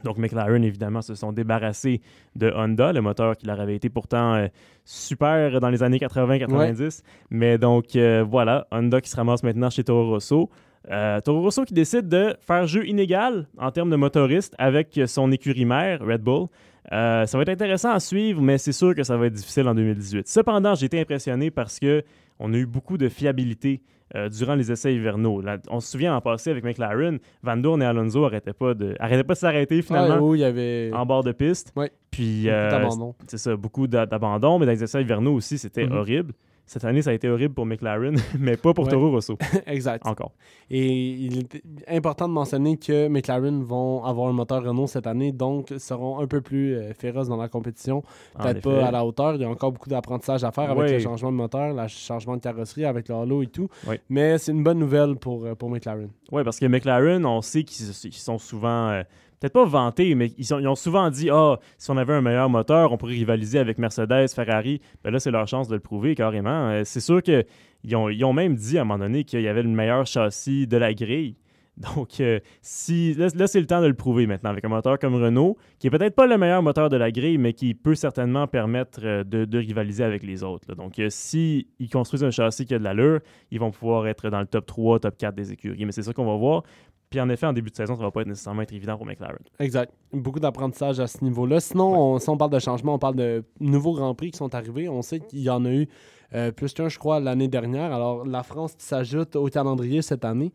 Donc, 0.04 0.18
McLaren, 0.18 0.62
évidemment, 0.64 1.02
se 1.02 1.14
sont 1.14 1.32
débarrassés 1.32 2.00
de 2.36 2.52
Honda, 2.54 2.92
le 2.92 3.00
moteur 3.00 3.36
qui 3.36 3.46
leur 3.46 3.60
avait 3.60 3.76
été 3.76 3.88
pourtant 3.88 4.34
euh, 4.34 4.48
super 4.84 5.60
dans 5.60 5.68
les 5.68 5.82
années 5.82 5.98
80-90. 5.98 7.02
Mais 7.30 7.58
donc, 7.58 7.96
euh, 7.96 8.24
voilà, 8.28 8.66
Honda 8.70 9.00
qui 9.00 9.10
se 9.10 9.16
ramasse 9.16 9.42
maintenant 9.42 9.70
chez 9.70 9.84
Toro 9.84 10.10
Rosso. 10.10 10.50
Euh, 10.90 11.20
Toro 11.20 11.42
Rosso 11.42 11.64
qui 11.64 11.74
décide 11.74 12.08
de 12.08 12.36
faire 12.40 12.66
jeu 12.66 12.86
inégal 12.86 13.46
en 13.58 13.70
termes 13.70 13.90
de 13.90 13.96
motoriste 13.96 14.54
avec 14.58 14.98
son 15.06 15.30
écurie 15.32 15.64
mère, 15.64 16.00
Red 16.00 16.22
Bull. 16.22 16.46
Euh, 16.92 17.26
ça 17.26 17.36
va 17.36 17.42
être 17.42 17.48
intéressant 17.50 17.90
à 17.92 18.00
suivre, 18.00 18.40
mais 18.40 18.56
c'est 18.58 18.72
sûr 18.72 18.94
que 18.94 19.02
ça 19.02 19.16
va 19.16 19.26
être 19.26 19.34
difficile 19.34 19.68
en 19.68 19.74
2018. 19.74 20.26
Cependant, 20.26 20.74
j'ai 20.74 20.86
été 20.86 20.98
impressionné 21.00 21.50
parce 21.50 21.78
que 21.78 22.02
on 22.38 22.52
a 22.54 22.56
eu 22.56 22.66
beaucoup 22.66 22.96
de 22.96 23.08
fiabilité 23.08 23.82
euh, 24.14 24.30
durant 24.30 24.54
les 24.54 24.72
essais 24.72 24.94
hivernaux. 24.94 25.42
Là, 25.42 25.58
on 25.68 25.80
se 25.80 25.90
souvient 25.90 26.16
en 26.16 26.20
passé 26.22 26.50
avec 26.50 26.64
McLaren, 26.64 27.18
Van 27.42 27.56
Dorn 27.58 27.82
et 27.82 27.84
Alonso 27.84 28.22
n'arrêtaient 28.22 28.54
pas 28.54 28.72
de, 28.72 28.94
arrêtaient 29.00 29.24
pas 29.24 29.34
de 29.34 29.38
s'arrêter 29.38 29.82
finalement 29.82 30.14
Ah, 30.18 30.22
où 30.22 30.34
il 30.34 30.40
y 30.40 30.44
avait 30.44 30.90
en 30.94 31.04
bord 31.04 31.22
de 31.24 31.32
piste. 31.32 31.72
Ouais. 31.76 31.90
Puis 32.10 32.44
beaucoup 32.44 32.54
euh, 32.54 32.70
d'abandon. 32.70 33.14
c'est 33.26 33.36
ça, 33.38 33.54
beaucoup 33.56 33.86
d'a- 33.86 34.06
d'abandon, 34.06 34.58
mais 34.58 34.64
dans 34.64 34.72
les 34.72 34.82
essais 34.82 35.02
hivernaux 35.02 35.34
aussi, 35.34 35.58
c'était 35.58 35.84
Mhm. 35.86 35.92
horrible. 35.92 36.32
Cette 36.68 36.84
année, 36.84 37.00
ça 37.00 37.10
a 37.10 37.12
été 37.14 37.28
horrible 37.30 37.54
pour 37.54 37.64
McLaren, 37.64 38.14
mais 38.38 38.58
pas 38.58 38.74
pour 38.74 38.84
Ouais. 38.84 38.90
Toro 38.92 39.10
Rosso, 39.10 39.38
exact. 39.66 40.06
encore. 40.06 40.32
Et 40.70 40.86
il 40.86 41.38
est 41.40 41.62
important 41.88 42.28
de 42.28 42.34
mentionner 42.34 42.76
que 42.76 43.08
McLaren 43.08 43.62
vont 43.62 44.04
avoir 44.04 44.28
un 44.28 44.32
moteur 44.34 44.62
Renault 44.62 44.86
cette 44.86 45.06
année, 45.06 45.32
donc 45.32 45.72
seront 45.78 46.20
un 46.20 46.26
peu 46.26 46.42
plus 46.42 46.74
euh, 46.76 46.92
féroces 46.92 47.28
dans 47.28 47.38
la 47.38 47.48
compétition. 47.48 48.02
Peut-être 48.38 48.60
pas 48.60 48.86
à 48.86 48.90
la 48.90 49.04
hauteur. 49.04 49.34
Il 49.34 49.40
y 49.40 49.44
a 49.44 49.48
encore 49.48 49.72
beaucoup 49.72 49.88
d'apprentissage 49.88 50.44
à 50.44 50.52
faire 50.52 50.70
avec 50.70 50.90
le 50.90 50.98
changement 50.98 51.32
de 51.32 51.36
moteur, 51.36 51.72
le 51.74 51.88
changement 51.88 52.36
de 52.36 52.42
carrosserie, 52.42 52.84
avec 52.84 53.08
le 53.08 53.14
halo 53.14 53.42
et 53.42 53.46
tout. 53.46 53.68
Ouais. 53.86 54.00
Mais 54.10 54.36
c'est 54.36 54.52
une 54.52 54.62
bonne 54.62 54.78
nouvelle 54.78 55.16
pour, 55.16 55.44
euh, 55.46 55.54
pour 55.54 55.70
McLaren. 55.70 56.10
Oui, 56.30 56.44
parce 56.44 56.58
que 56.60 56.66
McLaren, 56.66 57.24
on 57.24 57.40
sait 57.40 57.64
qu'ils 57.64 57.86
ils 58.04 58.12
sont 58.12 58.38
souvent, 58.38 58.90
euh, 58.90 59.02
peut-être 59.40 59.52
pas 59.52 59.64
vantés, 59.64 60.14
mais 60.14 60.32
ils, 60.38 60.54
ont 60.54 60.74
souvent 60.74 61.10
dit 61.10 61.30
Ah, 61.30 61.58
si 61.76 61.90
on 61.90 61.96
avait 61.96 62.14
un 62.14 62.20
meilleur 62.20 62.48
moteur, 62.48 62.92
on 62.92 62.96
pourrait 62.96 63.14
rivaliser 63.14 63.58
avec 63.58 63.78
Mercedes, 63.78 64.28
Ferrari. 64.34 64.80
Ben 65.04 65.10
là, 65.10 65.18
c'est 65.18 65.30
leur 65.30 65.46
chance 65.46 65.68
de 65.68 65.74
le 65.74 65.80
prouver 65.80 66.14
carrément. 66.14 66.68
Euh, 66.68 66.82
c'est 66.84 67.00
sûr 67.00 67.22
qu'ils 67.22 67.96
ont, 67.96 68.32
même 68.32 68.54
dit 68.54 68.78
à 68.78 68.82
un 68.82 68.84
moment 68.84 69.04
donné 69.04 69.24
qu'il 69.24 69.40
y 69.40 69.48
avait 69.48 69.62
le 69.62 69.68
meilleur 69.68 70.06
châssis 70.06 70.66
de 70.66 70.76
la 70.76 70.94
grille. 70.94 71.36
Donc, 71.96 72.20
euh, 72.20 72.40
si, 72.60 73.14
là, 73.14 73.46
c'est 73.46 73.60
le 73.60 73.66
temps 73.66 73.80
de 73.80 73.86
le 73.86 73.94
prouver 73.94 74.26
maintenant 74.26 74.50
avec 74.50 74.64
un 74.64 74.68
moteur 74.68 74.98
comme 74.98 75.14
Renault, 75.14 75.56
qui 75.78 75.86
est 75.86 75.90
peut-être 75.90 76.14
pas 76.14 76.26
le 76.26 76.36
meilleur 76.36 76.62
moteur 76.62 76.88
de 76.88 76.96
la 76.96 77.10
grille, 77.10 77.38
mais 77.38 77.52
qui 77.52 77.74
peut 77.74 77.94
certainement 77.94 78.46
permettre 78.46 79.00
euh, 79.04 79.24
de, 79.24 79.58
rivaliser 79.58 80.02
avec 80.02 80.22
les 80.22 80.42
autres. 80.42 80.74
Donc, 80.74 80.98
euh, 80.98 81.06
si 81.10 81.68
ils 81.78 81.88
construisent 81.88 82.24
un 82.24 82.30
châssis 82.30 82.66
qui 82.66 82.74
a 82.74 82.78
de 82.78 82.84
l'allure, 82.84 83.20
ils 83.50 83.60
vont 83.60 83.70
pouvoir 83.70 84.06
être 84.08 84.28
dans 84.28 84.40
le 84.40 84.46
top 84.46 84.66
3, 84.66 85.00
top 85.00 85.16
4 85.16 85.34
des 85.34 85.52
écuries. 85.52 85.84
Mais 85.84 85.92
c'est 85.92 86.02
ça 86.02 86.12
qu'on 86.12 86.26
va 86.26 86.36
voir. 86.36 86.64
Puis 87.10 87.20
en 87.20 87.28
effet, 87.30 87.46
en 87.46 87.52
début 87.54 87.70
de 87.70 87.76
saison, 87.76 87.96
ça 87.96 88.02
va 88.02 88.10
pas 88.10 88.20
être 88.20 88.26
nécessairement 88.28 88.62
être 88.62 88.72
évident 88.74 88.96
pour 88.96 89.06
McLaren. 89.06 89.38
Exact. 89.58 89.92
Beaucoup 90.12 90.40
d'apprentissage 90.40 91.00
à 91.00 91.06
ce 91.06 91.24
niveau-là. 91.24 91.58
Sinon, 91.60 91.98
on- 91.98 92.18
si 92.18 92.28
on 92.28 92.36
parle 92.36 92.50
de 92.50 92.58
changement, 92.58 92.94
on 92.94 92.98
parle 92.98 93.16
de 93.16 93.44
nouveaux 93.60 93.94
Grands 93.94 94.14
Prix 94.14 94.30
qui 94.32 94.36
sont 94.38 94.54
arrivés. 94.54 94.88
On 94.90 95.00
sait 95.02 95.20
qu'il 95.20 95.40
y 95.40 95.48
en 95.50 95.64
a 95.64 95.70
eu 95.72 95.88
euh, 96.34 96.50
plus 96.52 96.74
qu'un, 96.74 96.90
je 96.90 96.98
crois, 96.98 97.20
l'année 97.20 97.48
dernière. 97.48 97.90
Alors, 97.94 98.26
la 98.26 98.42
France 98.42 98.74
qui 98.74 98.84
s'ajoute 98.84 99.34
au 99.36 99.46
calendrier 99.46 100.02
cette 100.02 100.26
année. 100.26 100.52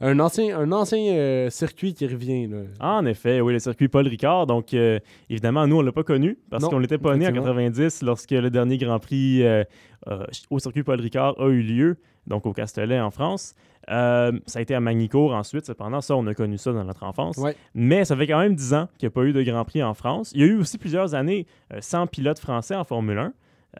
Un 0.00 0.20
ancien, 0.20 0.56
un 0.56 0.70
ancien 0.72 0.98
euh, 1.14 1.50
circuit 1.50 1.94
qui 1.94 2.06
revient. 2.06 2.46
là. 2.46 2.58
En 2.78 3.04
effet, 3.06 3.40
oui, 3.40 3.54
le 3.54 3.58
circuit 3.58 3.88
Paul 3.88 4.06
Ricard. 4.06 4.46
Donc, 4.46 4.74
euh, 4.74 5.00
évidemment, 5.28 5.66
nous, 5.66 5.78
on 5.78 5.82
l'a 5.82 5.90
pas 5.90 6.04
connu 6.04 6.38
parce 6.50 6.68
qu'on 6.68 6.78
n'était 6.78 6.98
pas 6.98 7.16
né 7.16 7.26
en 7.26 7.30
effectivement. 7.30 7.46
90 7.54 8.02
lorsque 8.02 8.30
le 8.30 8.50
dernier 8.50 8.76
Grand 8.78 9.00
Prix 9.00 9.42
au 10.50 10.58
circuit 10.58 10.82
Paul 10.82 11.00
Ricard 11.00 11.34
a 11.40 11.48
eu 11.48 11.62
lieu, 11.62 11.96
donc 12.26 12.46
au 12.46 12.52
Castellet 12.52 13.00
en 13.00 13.10
France. 13.10 13.54
Euh, 13.90 14.32
ça 14.46 14.58
a 14.58 14.62
été 14.62 14.74
à 14.74 14.80
Magnicourt 14.80 15.32
ensuite, 15.34 15.64
cependant, 15.64 16.00
ça, 16.00 16.16
on 16.16 16.26
a 16.26 16.34
connu 16.34 16.58
ça 16.58 16.72
dans 16.72 16.84
notre 16.84 17.04
enfance. 17.04 17.36
Ouais. 17.36 17.54
Mais 17.74 18.04
ça 18.04 18.16
fait 18.16 18.26
quand 18.26 18.38
même 18.38 18.54
10 18.54 18.74
ans 18.74 18.88
qu'il 18.98 19.06
n'y 19.06 19.12
a 19.12 19.14
pas 19.14 19.22
eu 19.24 19.32
de 19.32 19.42
Grand 19.42 19.64
Prix 19.64 19.82
en 19.82 19.94
France. 19.94 20.32
Il 20.34 20.40
y 20.40 20.44
a 20.44 20.46
eu 20.46 20.58
aussi 20.58 20.78
plusieurs 20.78 21.14
années 21.14 21.46
euh, 21.72 21.78
sans 21.80 22.06
pilote 22.06 22.38
français 22.38 22.74
en 22.74 22.84
Formule 22.84 23.18
1. 23.18 23.32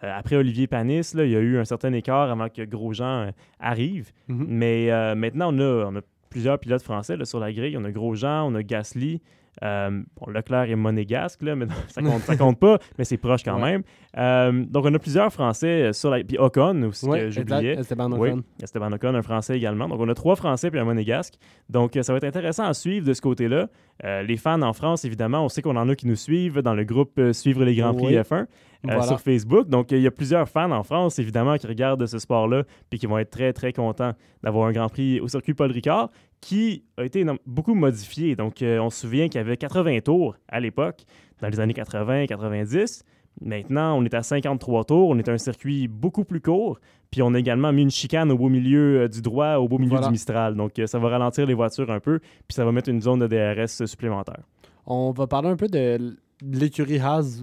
Euh, 0.04 0.12
après 0.14 0.36
Olivier 0.36 0.66
Panis, 0.66 1.12
là, 1.14 1.24
il 1.24 1.30
y 1.30 1.36
a 1.36 1.40
eu 1.40 1.58
un 1.58 1.64
certain 1.64 1.92
écart 1.92 2.30
avant 2.30 2.48
que 2.48 2.62
Grosjean 2.62 3.32
arrive. 3.58 4.12
Mhm. 4.28 4.46
Mais 4.48 5.14
maintenant, 5.16 5.52
on 5.52 5.58
a, 5.58 5.86
on 5.86 5.96
a 5.96 6.00
plusieurs 6.30 6.58
pilotes 6.58 6.82
français 6.82 7.16
là, 7.16 7.24
sur 7.24 7.40
la 7.40 7.52
grille. 7.52 7.76
On 7.76 7.84
a 7.84 7.90
Grosjean, 7.90 8.46
on 8.46 8.54
a 8.54 8.62
Gasly. 8.62 9.20
Euh, 9.64 10.02
bon, 10.20 10.30
Leclerc 10.30 10.70
est 10.70 10.76
monégasque, 10.76 11.42
là, 11.42 11.56
mais 11.56 11.66
ça 11.88 12.02
compte, 12.02 12.20
ça 12.22 12.36
compte 12.38 12.58
pas, 12.58 12.78
mais 12.98 13.04
c'est 13.04 13.16
proche 13.16 13.42
quand 13.42 13.56
Ouais. 13.56 13.72
même. 13.72 13.82
Euh, 14.18 14.64
donc, 14.68 14.84
on 14.86 14.94
a 14.94 14.98
plusieurs 14.98 15.32
Français 15.32 15.82
euh, 15.88 15.92
sur 15.92 16.10
la... 16.10 16.22
Puis 16.24 16.38
Ocon 16.38 16.82
aussi, 16.82 17.06
Ouais, 17.06 17.20
que 17.20 17.30
j'oubliais. 17.30 17.74
Esteban 17.78 18.10
Oui, 18.12 18.30
Ocon. 18.30 18.42
Esteban 18.62 18.92
Ocon, 18.92 19.14
un 19.14 19.22
Français 19.22 19.56
également. 19.56 19.88
Donc, 19.88 20.00
on 20.00 20.08
a 20.08 20.14
trois 20.14 20.36
Français 20.36 20.70
puis 20.70 20.78
un 20.80 20.84
Monégasque. 20.84 21.34
Donc, 21.70 21.98
ça 22.00 22.12
va 22.12 22.18
être 22.18 22.24
intéressant 22.24 22.64
à 22.64 22.74
suivre 22.74 23.06
de 23.06 23.12
ce 23.14 23.20
côté-là. 23.22 23.68
Euh, 24.04 24.22
les 24.22 24.36
fans 24.36 24.60
en 24.62 24.72
France, 24.74 25.04
évidemment, 25.04 25.44
on 25.44 25.48
sait 25.48 25.62
qu'on 25.62 25.76
en 25.76 25.88
a 25.88 25.94
qui 25.94 26.06
nous 26.06 26.16
suivent 26.16 26.60
dans 26.60 26.74
le 26.74 26.84
groupe 26.84 27.18
Suivre 27.32 27.64
les 27.64 27.74
Grands 27.74 27.94
Prix 27.94 28.08
Oui. 28.08 28.14
F1 28.16 28.34
euh, 28.34 28.46
Voilà. 28.84 29.02
sur 29.02 29.20
Facebook. 29.20 29.68
Donc, 29.68 29.90
il 29.90 30.00
y 30.00 30.06
a 30.06 30.10
plusieurs 30.10 30.48
fans 30.48 30.70
en 30.70 30.82
France, 30.82 31.18
évidemment, 31.18 31.56
qui 31.56 31.66
regardent 31.66 32.06
ce 32.06 32.18
sport-là 32.18 32.64
puis 32.90 32.98
qui 32.98 33.06
vont 33.06 33.16
être 33.18 33.30
très, 33.30 33.52
très 33.54 33.72
contents 33.72 34.12
d'avoir 34.42 34.66
un 34.68 34.72
Grand 34.72 34.88
Prix 34.90 35.18
au 35.20 35.28
circuit 35.28 35.54
Paul 35.54 35.70
Ricard 35.72 36.10
qui 36.46 36.84
a 36.96 37.02
été 37.04 37.24
beaucoup 37.44 37.74
modifié. 37.74 38.36
Donc, 38.36 38.62
euh, 38.62 38.78
on 38.78 38.88
se 38.88 39.00
souvient 39.00 39.26
qu'il 39.28 39.40
y 39.40 39.44
avait 39.44 39.56
80 39.56 39.98
tours 39.98 40.36
à 40.46 40.60
l'époque, 40.60 41.02
dans 41.42 41.48
les 41.48 41.58
années 41.58 41.74
80 41.74 42.26
90. 42.28 43.02
Maintenant, 43.40 43.98
on 43.98 44.04
est 44.04 44.14
à 44.14 44.22
53 44.22 44.84
tours, 44.84 45.08
on 45.08 45.18
est 45.18 45.28
à 45.28 45.32
un 45.32 45.38
circuit 45.38 45.88
beaucoup 45.88 46.22
plus 46.24 46.40
court, 46.40 46.78
puis 47.10 47.20
on 47.20 47.34
a 47.34 47.38
également 47.40 47.72
mis 47.72 47.82
une 47.82 47.90
chicane 47.90 48.30
au 48.30 48.38
beau 48.38 48.48
milieu 48.48 49.00
euh, 49.02 49.08
du 49.08 49.22
droit, 49.22 49.56
au 49.56 49.66
beau 49.66 49.78
milieu 49.78 49.90
Voilà. 49.90 50.06
du 50.06 50.12
Mistral. 50.12 50.54
Donc, 50.54 50.78
euh, 50.78 50.86
ça 50.86 51.00
va 51.00 51.08
ralentir 51.08 51.46
les 51.46 51.54
voitures 51.54 51.90
un 51.90 51.98
peu, 51.98 52.20
puis 52.20 52.54
ça 52.54 52.64
va 52.64 52.70
mettre 52.70 52.90
une 52.90 53.02
zone 53.02 53.18
de 53.18 53.26
DRS 53.26 53.84
supplémentaire. 53.84 54.44
On 54.86 55.10
va 55.10 55.26
parler 55.26 55.48
un 55.48 55.56
peu 55.56 55.66
de 55.66 56.16
l'écurie 56.42 57.00
Haas. 57.00 57.42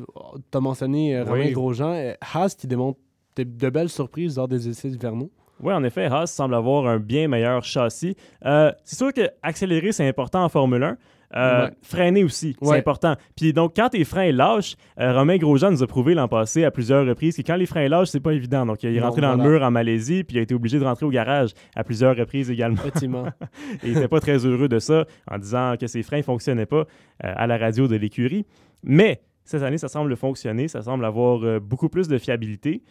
Tu 0.50 0.58
as 0.58 0.62
mentionné 0.62 1.22
Romain 1.24 1.48
Oui. 1.48 1.52
Grosjean. 1.52 2.14
Haas 2.22 2.56
qui 2.58 2.68
démontre 2.68 3.00
de, 3.36 3.44
de 3.44 3.70
belles 3.70 3.90
surprises 3.90 4.38
lors 4.38 4.48
des 4.48 4.70
essais 4.70 4.88
hivernaux. 4.90 5.30
Oui, 5.62 5.74
en 5.74 5.84
effet, 5.84 6.06
Haas 6.06 6.28
semble 6.28 6.56
avoir 6.56 6.88
un 6.88 7.00
bien 7.00 7.28
meilleur 7.28 7.64
châssis. 7.64 8.16
Euh, 8.46 8.72
c'est 8.84 8.98
sûr 8.98 9.14
que 9.14 9.30
accélérer, 9.42 9.92
c'est 9.92 10.08
important 10.08 10.44
en 10.44 10.50
Formule 10.50 10.84
1. 10.84 10.98
Euh, 11.36 11.66
Ouais. 11.66 11.72
Freiner 11.82 12.24
aussi, 12.24 12.56
c'est 12.62 12.78
important. 12.78 13.16
Puis 13.36 13.54
donc, 13.54 13.74
quand 13.76 13.90
tes 13.90 14.04
freins 14.04 14.32
lâchent, 14.32 14.76
euh, 15.00 15.14
Romain 15.18 15.38
Grosjean 15.38 15.72
nous 15.72 15.82
a 15.82 15.88
prouvé 15.88 16.14
l'an 16.14 16.28
passé 16.28 16.64
à 16.64 16.70
plusieurs 16.70 17.08
reprises 17.08 17.36
que 17.36 17.42
quand 17.42 17.56
les 17.56 17.66
freins 17.66 17.88
lâchent, 17.88 18.10
c'est 18.10 18.20
pas 18.20 18.34
évident. 18.34 18.68
Donc, 18.68 18.84
il 18.84 18.96
est 18.96 19.00
Non, 19.00 19.08
rentré 19.08 19.22
dans 19.22 19.36
le 19.36 19.42
mur 19.42 19.64
en 19.64 19.72
Malaisie, 19.72 20.24
puis 20.24 20.36
il 20.36 20.40
a 20.40 20.44
été 20.44 20.54
obligé 20.54 20.78
de 20.78 20.84
rentrer 20.84 21.08
au 21.08 21.10
garage 21.10 21.50
à 21.76 21.84
plusieurs 21.84 22.16
reprises 22.16 22.52
également. 22.52 22.78
Effectivement. 22.78 23.26
Et 23.84 23.88
il 23.88 23.94
n'était 23.96 24.08
pas 24.08 24.20
très 24.20 24.46
heureux 24.46 24.68
de 24.68 24.78
ça 24.78 25.06
en 25.28 25.40
disant 25.40 25.74
que 25.80 25.88
ses 25.88 26.04
freins 26.04 26.20
ne 26.20 26.24
fonctionnaient 26.24 26.68
pas 26.68 26.86
à 27.20 27.48
la 27.48 27.58
radio 27.58 27.88
de 27.88 27.96
l'écurie. 27.96 28.46
Mais 28.84 29.22
cette 29.44 29.64
année, 29.64 29.80
ça 29.80 29.88
semble 29.88 30.16
fonctionner, 30.16 30.68
ça 30.68 30.84
semble 30.84 31.04
avoir 31.04 31.60
beaucoup 31.60 31.90
plus 31.90 32.08
de 32.08 32.20
fiabilité. 32.20 32.84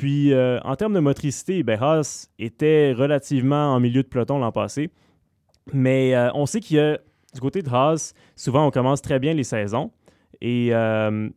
Puis 0.00 0.32
euh, 0.32 0.58
en 0.64 0.76
termes 0.76 0.94
de 0.94 0.98
motricité, 1.00 1.62
ben, 1.62 1.78
Haas 1.78 2.30
était 2.38 2.94
relativement 2.96 3.74
en 3.74 3.80
milieu 3.80 4.02
de 4.02 4.08
peloton 4.08 4.38
l'an 4.38 4.50
passé. 4.50 4.88
Mais 5.74 6.14
euh, 6.14 6.30
on 6.32 6.46
sait 6.46 6.60
qu'il 6.60 6.78
y 6.78 6.80
a, 6.80 6.96
du 7.34 7.40
côté 7.40 7.60
de 7.60 7.68
Haas, 7.68 8.14
souvent 8.34 8.66
on 8.66 8.70
commence 8.70 9.02
très 9.02 9.18
bien 9.18 9.34
les 9.34 9.44
saisons. 9.44 9.90
Et 10.40 10.70
euh, 10.72 11.28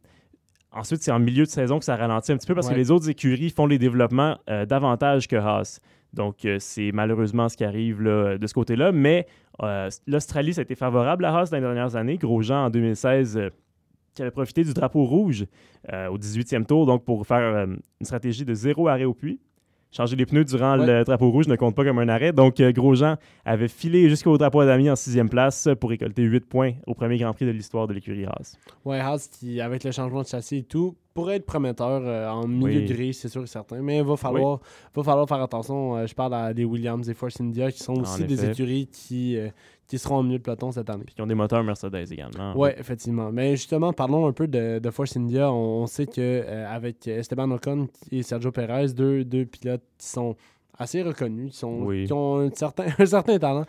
ensuite, 0.71 1.03
c'est 1.03 1.11
en 1.11 1.19
milieu 1.19 1.43
de 1.43 1.49
saison 1.49 1.77
que 1.77 1.83
ça 1.83 1.97
ralentit 1.97 2.31
un 2.31 2.37
petit 2.37 2.47
peu 2.47 2.55
parce 2.55 2.69
que 2.69 2.73
les 2.73 2.89
autres 2.89 3.09
écuries 3.09 3.49
font 3.49 3.65
les 3.65 3.79
développements 3.79 4.37
davantage 4.47 5.27
que 5.27 5.35
Haas. 5.35 5.81
Donc, 6.13 6.47
c'est 6.59 6.91
malheureusement 6.93 7.49
ce 7.49 7.57
qui 7.57 7.65
arrive 7.65 8.01
là, 8.01 8.37
de 8.37 8.47
ce 8.47 8.53
côté-là. 8.53 8.93
Mais 8.93 9.27
l'Australie, 10.07 10.53
ça 10.53 10.61
a 10.61 10.63
été 10.63 10.75
favorable 10.75 11.25
à 11.25 11.35
Haas 11.35 11.49
dans 11.49 11.57
les 11.57 11.63
dernières 11.63 11.97
années. 11.97 12.17
Grosjean, 12.17 12.65
en 12.65 12.69
2016, 12.69 13.37
euh, 13.37 13.49
qui 14.13 14.21
avait 14.21 14.31
profité 14.31 14.63
du 14.63 14.73
drapeau 14.73 15.05
rouge 15.05 15.45
euh, 15.91 16.07
au 16.07 16.17
18e 16.17 16.65
tour, 16.65 16.85
donc 16.85 17.03
pour 17.03 17.25
faire 17.25 17.37
euh, 17.39 17.65
une 17.65 18.05
stratégie 18.05 18.45
de 18.45 18.53
zéro 18.53 18.87
arrêt 18.87 19.05
au 19.05 19.13
puits. 19.13 19.39
Changer 19.95 20.15
les 20.15 20.25
pneus 20.25 20.43
durant 20.45 20.79
Ouais. 20.79 20.87
le 20.87 21.03
drapeau 21.03 21.29
rouge 21.29 21.47
ne 21.47 21.55
compte 21.55 21.75
pas 21.75 21.83
comme 21.83 21.99
un 21.99 22.09
arrêt. 22.09 22.31
Donc, 22.33 22.59
euh, 22.59 22.71
Grosjean 22.71 23.15
avait 23.45 23.67
filé 23.67 24.09
jusqu'au 24.09 24.35
drapeau 24.39 24.65
d'amis 24.65 24.89
en 24.89 24.95
sixième 24.95 25.29
place 25.29 25.67
pour 25.79 25.91
récolter 25.91 26.23
8 26.23 26.45
points 26.47 26.71
au 26.87 26.95
premier 26.95 27.17
Grand 27.19 27.31
Prix 27.33 27.45
de 27.45 27.51
l'histoire 27.51 27.85
de 27.85 27.93
l'écurie 27.93 28.25
Haas. 28.25 28.57
Ouais, 28.85 28.99
Haas, 28.99 29.29
qui, 29.31 29.61
avec 29.61 29.83
le 29.83 29.91
changement 29.91 30.23
de 30.23 30.27
châssis 30.27 30.57
et 30.57 30.63
tout, 30.63 30.95
pourrait 31.13 31.35
être 31.35 31.45
prometteur 31.45 32.01
euh, 32.03 32.27
en 32.29 32.47
milieu 32.47 32.79
Oui. 32.79 32.85
de 32.87 32.93
grille, 32.93 33.13
c'est 33.13 33.29
sûr 33.29 33.43
et 33.43 33.47
certain. 33.47 33.81
Mais 33.81 33.97
il 33.97 34.03
va 34.03 34.17
falloir, 34.17 34.59
va 34.95 35.03
falloir 35.03 35.27
faire 35.27 35.41
attention. 35.41 35.95
Euh, 35.97 36.07
je 36.07 36.15
parle 36.15 36.33
à 36.33 36.53
des 36.53 36.65
Williams 36.65 37.07
et 37.07 37.13
Force 37.13 37.39
India 37.39 37.71
qui 37.71 37.79
sont 37.83 37.93
aussi 38.01 38.23
des 38.25 38.43
écuries 38.49 38.87
qui, 38.87 39.37
euh, 39.37 39.49
qui 39.85 39.99
seront 39.99 40.15
en 40.17 40.23
milieu 40.23 40.39
de 40.39 40.43
peloton 40.43 40.71
cette 40.71 40.89
année. 40.89 41.03
Puis, 41.05 41.13
qui 41.13 41.21
ont 41.21 41.27
des 41.27 41.35
moteurs 41.35 41.63
Mercedes 41.63 42.11
également. 42.11 42.53
Oui, 42.55 42.69
effectivement. 42.77 43.31
Mais 43.31 43.55
justement, 43.55 43.93
parlons 43.93 44.25
un 44.27 44.33
peu 44.33 44.47
de, 44.47 44.79
de 44.79 44.89
Force 44.89 45.15
India. 45.15 45.51
On, 45.51 45.83
on 45.83 45.85
sait 45.85 46.07
que 46.07 46.13
euh, 46.19 46.67
avec 46.67 47.07
Esteban 47.07 47.51
Ocon 47.51 47.87
et 48.11 48.23
Sergio 48.23 48.51
Perez, 48.51 48.93
deux, 48.93 49.23
deux 49.23 49.45
pilotes 49.45 49.83
qui 49.99 50.07
sont 50.07 50.35
assez 50.79 51.03
reconnus, 51.03 51.51
qui, 51.51 51.57
sont, 51.59 51.81
Oui. 51.83 52.05
qui 52.05 52.13
ont 52.13 52.39
un 52.39 52.49
certain, 52.55 52.85
un 52.97 53.05
certain 53.05 53.37
talent. 53.37 53.65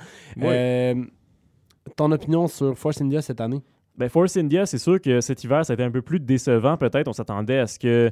Ton 1.97 2.11
opinion 2.13 2.49
sur 2.49 2.77
Force 2.79 3.03
India 3.03 3.21
cette 3.21 3.43
année? 3.43 3.61
Ben, 3.97 4.09
Force 4.09 4.37
India, 4.37 4.67
c'est 4.67 4.79
sûr 4.79 5.01
que 5.01 5.21
cet 5.21 5.45
hiver, 5.45 5.65
ça 5.65 5.73
a 5.73 5.75
été 5.75 5.83
un 5.83 5.91
peu 5.91 6.03
plus 6.03 6.21
décevant, 6.21 6.77
peut-être. 6.77 7.09
On 7.09 7.13
s'attendait 7.13 7.59
à 7.59 7.67
ce 7.67 7.79
que. 7.79 8.11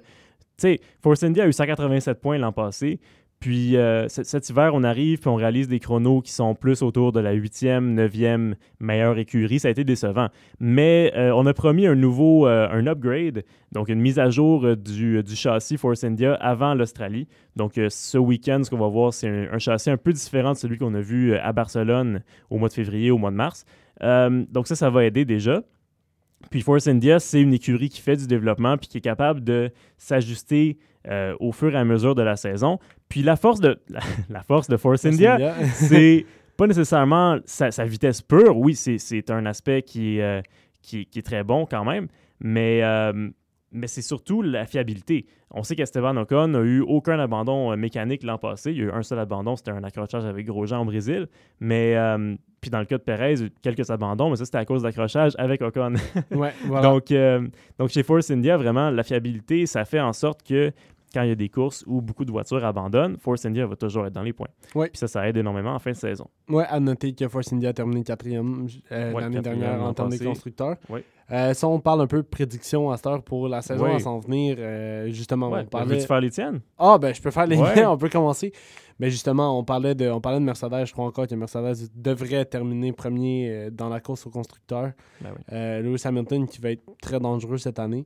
Tu 0.59 0.69
sais, 0.69 0.81
Force 1.03 1.23
India 1.23 1.45
a 1.45 1.47
eu 1.47 1.53
187 1.53 2.21
points 2.21 2.39
l'an 2.39 2.53
passé. 2.53 3.01
Puis 3.43 3.77
euh, 3.77 4.07
cet 4.09 4.49
hiver, 4.51 4.71
on 4.73 4.85
arrive 4.85 5.19
puis 5.19 5.29
on 5.29 5.35
réalise 5.35 5.67
des 5.67 5.81
chronos 5.81 6.21
qui 6.21 6.31
sont 6.31 6.55
plus 6.55 6.81
autour 6.81 7.11
de 7.11 7.19
la 7.19 7.35
8e, 7.35 7.93
9e 7.97 8.55
meilleure 8.79 9.19
écurie. 9.19 9.59
Ça 9.59 9.67
a 9.67 9.73
été 9.73 9.83
décevant. 9.83 10.29
Mais 10.61 11.12
euh, 11.17 11.33
on 11.35 11.45
a 11.47 11.53
promis 11.53 11.89
un 11.89 11.97
nouveau, 11.97 12.47
euh, 12.47 12.69
un 12.71 12.87
upgrade, 12.87 13.43
donc 13.73 13.89
une 13.89 14.01
mise 14.01 14.21
à 14.21 14.31
jour 14.31 14.77
du, 14.77 15.25
du 15.25 15.35
châssis 15.35 15.77
Force 15.77 16.05
India 16.05 16.35
avant 16.35 16.75
l'Australie. 16.75 17.27
Donc 17.57 17.73
ce 17.89 18.17
week-end, 18.17 18.61
ce 18.62 18.71
qu'on 18.71 18.79
va 18.79 18.87
voir, 18.87 19.12
c'est 19.12 19.29
un, 19.29 19.49
un 19.53 19.59
châssis 19.59 19.91
un 19.91 19.97
peu 19.97 20.12
différent 20.12 20.53
de 20.53 20.59
celui 20.59 20.79
qu'on 20.79 20.95
a 20.95 21.01
vu 21.01 21.35
à 21.35 21.53
Barcelone 21.53 22.23
au 22.49 22.59
mois 22.59 22.69
de 22.69 22.75
février, 22.75 23.11
au 23.11 23.19
mois 23.19 23.33
de 23.33 23.37
mars. 23.37 23.67
Euh, 24.02 24.44
donc 24.50 24.66
ça, 24.66 24.75
ça 24.76 24.90
va 24.90 25.04
aider 25.04 25.25
déjà. 25.25 25.62
Puis 26.50 26.61
Force 26.62 26.88
India, 26.88 27.20
c'est 27.20 27.40
une 27.40 27.52
écurie 27.54 27.88
qui 27.88 28.00
fait 28.00 28.16
du 28.16 28.26
développement 28.26 28.76
puis 28.76 28.88
qui 28.88 28.99
est 28.99 29.02
capable 29.02 29.44
de 29.44 29.70
s'ajuster 29.96 30.78
euh, 31.08 31.34
au 31.40 31.52
fur 31.52 31.75
et 31.75 31.78
à 31.78 31.84
mesure 31.84 32.14
de 32.14 32.22
la 32.22 32.37
saison. 32.37 32.78
Puis 33.08 33.22
la 33.22 33.37
force 33.37 33.61
de, 33.61 33.80
la, 33.88 34.00
la 34.30 34.42
force 34.42 34.68
de 34.68 34.76
Force 34.76 35.02
Force 35.02 35.14
India, 35.14 35.34
India. 35.34 35.54
c'est 35.75 36.26
pas 36.56 36.66
nécessairement 36.66 37.38
sa, 37.44 37.70
sa 37.70 37.84
vitesse 37.84 38.22
pure. 38.22 38.56
Oui, 38.56 38.75
c'est- 38.75 39.30
un 39.30 39.46
aspect 39.46 39.82
qui, 39.82 40.18
est, 40.18 40.22
euh, 40.22 40.42
qui, 40.82 41.06
qui 41.06 41.18
est 41.20 41.22
très 41.22 41.44
bon 41.44 41.66
quand 41.66 41.84
même, 41.84 42.08
mais, 42.40 42.82
mais 43.73 43.87
c'est 43.87 44.02
surtout 44.02 44.43
la 44.43 44.67
fiabilité. 44.67 45.26
On 45.50 45.62
sait 45.62 45.76
qu'Esteban 45.76 46.17
Ocon 46.17 46.49
n'a 46.49 46.61
eu 46.61 46.81
aucun 46.81 47.19
abandon 47.19 47.73
euh, 47.73 47.76
mécanique 47.76 48.23
l'an 48.23 48.38
passé. 48.38 48.71
Il 48.73 48.79
y 48.79 48.81
a 48.81 48.85
eu 48.85 48.91
un 48.91 49.02
seul 49.02 49.19
abandon, 49.19 49.57
c'était 49.57 49.71
un 49.71 49.85
accrochage 49.85 50.25
avec 50.25 50.47
Grosjean 50.47 50.81
au 50.83 50.85
Brésil. 50.85 51.29
Mais 51.61 51.95
euh, 51.97 52.35
puis 52.61 52.71
dans 52.71 52.79
le 52.79 52.85
cas 52.85 52.97
de 52.97 53.02
Perez, 53.02 53.35
il 53.35 53.41
y 53.41 53.43
a 53.43 53.47
eu 53.47 53.50
quelques 53.61 53.91
abandons, 53.91 54.31
mais 54.31 54.37
ça 54.37 54.45
c'était 54.45 54.59
à 54.59 54.64
cause 54.64 54.83
d'accrochage 54.83 55.33
avec 55.37 55.61
Ocon. 55.62 55.95
ouais, 56.31 56.52
voilà. 56.67 56.88
Donc, 56.88 57.11
euh, 57.11 57.47
donc 57.79 57.91
chez 57.91 58.02
Force 58.02 58.31
India, 58.31 58.57
vraiment, 58.57 58.91
la 58.91 59.02
fiabilité, 59.02 59.67
ça 59.67 59.85
fait 59.85 60.00
en 60.00 60.12
sorte 60.12 60.43
que 60.43 60.73
quand 61.12 61.23
il 61.23 61.28
y 61.28 61.33
a 61.33 61.37
des 61.37 61.49
courses 61.49 61.85
où 61.87 62.00
beaucoup 62.00 62.25
de 62.25 62.31
voitures 62.31 62.64
abandonnent, 62.64 63.16
Force 63.19 63.45
India 63.45 63.66
va 63.66 63.76
toujours 63.76 64.07
être 64.07 64.12
dans 64.12 64.23
les 64.23 64.33
points. 64.33 64.49
Ouais. 64.75 64.88
Puis 64.88 64.99
ça, 64.99 65.09
ça 65.09 65.28
aide 65.28 65.37
énormément 65.37 65.75
en 65.75 65.78
fin 65.78 65.92
de 65.92 65.97
saison. 65.97 66.28
Ouais, 66.49 66.64
à 66.69 66.81
noter 66.81 67.14
que 67.14 67.28
Force 67.28 67.52
India 67.52 67.71
a 67.71 67.73
terminé 67.73 68.02
quatrième 68.02 68.66
euh, 68.90 69.12
Ouais, 69.12 69.21
l'année 69.21 69.40
dernière 69.40 69.83
en 69.83 69.92
termes 69.95 70.11
passé. 70.11 70.25
constructeurs. 70.25 70.76
Ouais. 70.88 71.04
Euh, 71.31 71.54
si 71.54 71.64
on 71.64 71.81
parle 71.81 72.02
un 72.02 72.07
peu 72.07 72.19
de 72.19 72.26
prédiction 72.26 72.90
à 72.90 72.97
cette 72.97 73.07
heure 73.07 73.23
pour 73.23 73.49
la 73.49 73.62
saison 73.62 73.95
à 73.95 73.99
s'en 73.99 74.19
venir, 74.19 74.57
euh, 74.59 75.11
justement, 75.11 75.49
on 75.50 75.64
parlait... 75.64 75.95
Veux-tu 75.95 76.07
faire 76.07 76.21
les 76.21 76.31
tiennes? 76.31 76.61
Ah, 76.78 76.99
ben, 76.99 77.14
je 77.14 77.23
peux 77.23 77.31
faire 77.31 77.47
les 77.47 77.57
miens, 77.57 77.90
on 77.90 77.97
peut 77.97 78.11
commencer. 78.11 78.52
Mais 78.99 79.09
justement, 79.09 79.59
on 79.59 79.64
parlait, 79.64 79.95
de, 79.95 80.09
on 80.11 80.21
parlait 80.21 80.38
de 80.38 80.45
Mercedes. 80.45 80.85
Je 80.85 80.92
crois 80.92 81.07
encore 81.07 81.26
que 81.26 81.35
Mercedes 81.35 81.88
devrait 81.95 82.45
terminer 82.45 82.92
premier 82.92 83.69
dans 83.71 83.88
la 83.88 84.00
course 84.00 84.26
aux 84.26 84.31
constructeurs. 84.31 84.92
Ben 85.21 85.31
oui. 85.37 85.83
Lewis 85.83 86.02
Hamilton 86.04 86.47
qui 86.47 86.61
va 86.61 86.71
être 86.71 86.85
très 87.00 87.19
dangereux 87.19 87.59
cette 87.59 87.78
année. 87.78 88.04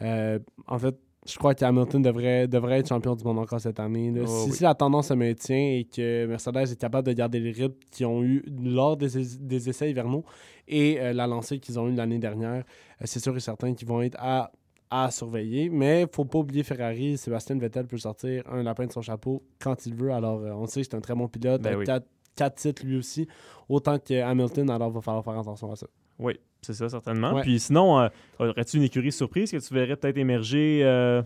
En 0.00 0.78
fait, 0.78 0.96
je 1.28 1.36
crois 1.36 1.54
que 1.54 1.64
Hamilton 1.64 2.00
devrait, 2.02 2.48
devrait 2.48 2.78
être 2.78 2.88
champion 2.88 3.14
du 3.14 3.22
monde 3.24 3.38
encore 3.38 3.60
cette 3.60 3.78
année. 3.80 4.10
là. 4.10 4.22
Oh, 4.24 4.26
si, 4.26 4.50
oui. 4.50 4.56
si 4.56 4.62
la 4.62 4.74
tendance 4.74 5.08
se 5.08 5.14
maintient 5.14 5.56
et 5.78 5.84
que 5.84 6.26
Mercedes 6.26 6.72
est 6.72 6.80
capable 6.80 7.06
de 7.08 7.12
garder 7.12 7.38
les 7.40 7.50
rythmes 7.52 7.74
qu'ils 7.90 8.06
ont 8.06 8.22
eu 8.24 8.42
lors 8.62 8.96
des, 8.96 9.18
es- 9.18 9.38
des 9.38 9.68
essais 9.68 9.90
hivernaux 9.90 10.24
et 10.66 10.98
euh, 11.00 11.12
la 11.12 11.26
lancée 11.26 11.58
qu'ils 11.58 11.78
ont 11.78 11.88
eue 11.88 11.94
l'année 11.94 12.18
dernière, 12.18 12.64
euh, 13.00 13.04
c'est 13.04 13.20
sûr 13.20 13.36
et 13.36 13.40
certain 13.40 13.74
qu'ils 13.74 13.86
vont 13.88 14.00
être 14.00 14.16
à, 14.18 14.50
à 14.90 15.10
surveiller. 15.10 15.68
Mais 15.68 16.06
faut 16.10 16.24
pas 16.24 16.38
oublier 16.38 16.62
Ferrari. 16.62 17.18
Sébastien 17.18 17.58
Vettel 17.58 17.86
peut 17.86 17.98
sortir 17.98 18.42
un 18.50 18.62
lapin 18.62 18.86
de 18.86 18.92
son 18.92 19.02
chapeau 19.02 19.42
quand 19.60 19.84
il 19.86 19.94
veut. 19.94 20.12
Alors, 20.12 20.40
euh, 20.40 20.52
on 20.52 20.66
sait 20.66 20.80
que 20.80 20.86
c'est 20.90 20.96
un 20.96 21.00
très 21.00 21.14
bon 21.14 21.28
pilote. 21.28 21.60
Ben 21.60 21.76
oui. 21.76 21.84
quatre, 21.84 22.06
quatre 22.36 22.54
titres 22.56 22.86
lui 22.86 22.96
aussi, 22.96 23.28
autant 23.68 23.98
que 23.98 24.14
Hamilton. 24.20 24.70
Alors, 24.70 24.88
il 24.88 24.94
va 24.94 25.00
falloir 25.02 25.24
faire 25.24 25.38
attention 25.38 25.70
à 25.72 25.76
ça. 25.76 25.86
Oui, 26.18 26.34
c'est 26.62 26.74
ça, 26.74 26.88
certainement. 26.88 27.34
Ouais. 27.34 27.42
Puis 27.42 27.58
sinon, 27.60 27.98
euh, 28.00 28.08
aurais-tu 28.38 28.76
une 28.78 28.82
écurie 28.84 29.12
surprise 29.12 29.50
que 29.50 29.56
tu 29.56 29.74
verrais 29.74 29.96
peut-être 29.96 30.16
émerger, 30.18 30.80
euh, 30.84 31.22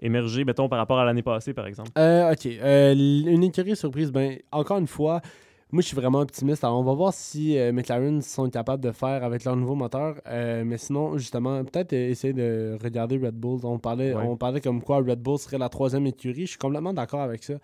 émerger, 0.00 0.44
mettons, 0.44 0.68
par 0.68 0.78
rapport 0.78 0.98
à 0.98 1.04
l'année 1.04 1.22
passée, 1.22 1.54
par 1.54 1.66
exemple? 1.66 1.90
Euh, 1.98 2.32
ok. 2.32 2.46
Euh, 2.46 2.92
une 2.94 3.42
écurie 3.42 3.74
surprise, 3.76 4.12
ben, 4.12 4.38
encore 4.52 4.78
une 4.78 4.86
fois, 4.86 5.20
moi 5.72 5.82
je 5.82 5.88
suis 5.88 5.96
vraiment 5.96 6.20
optimiste. 6.20 6.62
Alors 6.62 6.78
on 6.78 6.84
va 6.84 6.92
voir 6.94 7.12
si 7.12 7.56
McLaren 7.72 8.22
sont 8.22 8.48
capables 8.50 8.82
de 8.84 8.92
faire 8.92 9.24
avec 9.24 9.44
leur 9.44 9.56
nouveau 9.56 9.74
moteur. 9.74 10.14
Mais 10.26 10.78
sinon, 10.78 11.16
justement, 11.18 11.64
peut-être 11.64 11.92
essayer 11.92 12.32
de 12.32 12.76
regarder 12.82 13.18
Red 13.18 13.34
Bull. 13.34 13.60
On 13.64 13.78
parlait, 13.78 14.14
Ouais. 14.14 14.22
on 14.24 14.36
parlait 14.36 14.60
comme 14.60 14.80
quoi 14.82 14.98
Red 14.98 15.20
Bull 15.20 15.38
serait 15.38 15.58
la 15.58 15.68
troisième 15.68 16.06
écurie. 16.06 16.42
Je 16.42 16.50
suis 16.50 16.58
complètement 16.58 16.92
d'accord 16.92 17.20
avec 17.20 17.42
ça. 17.42 17.54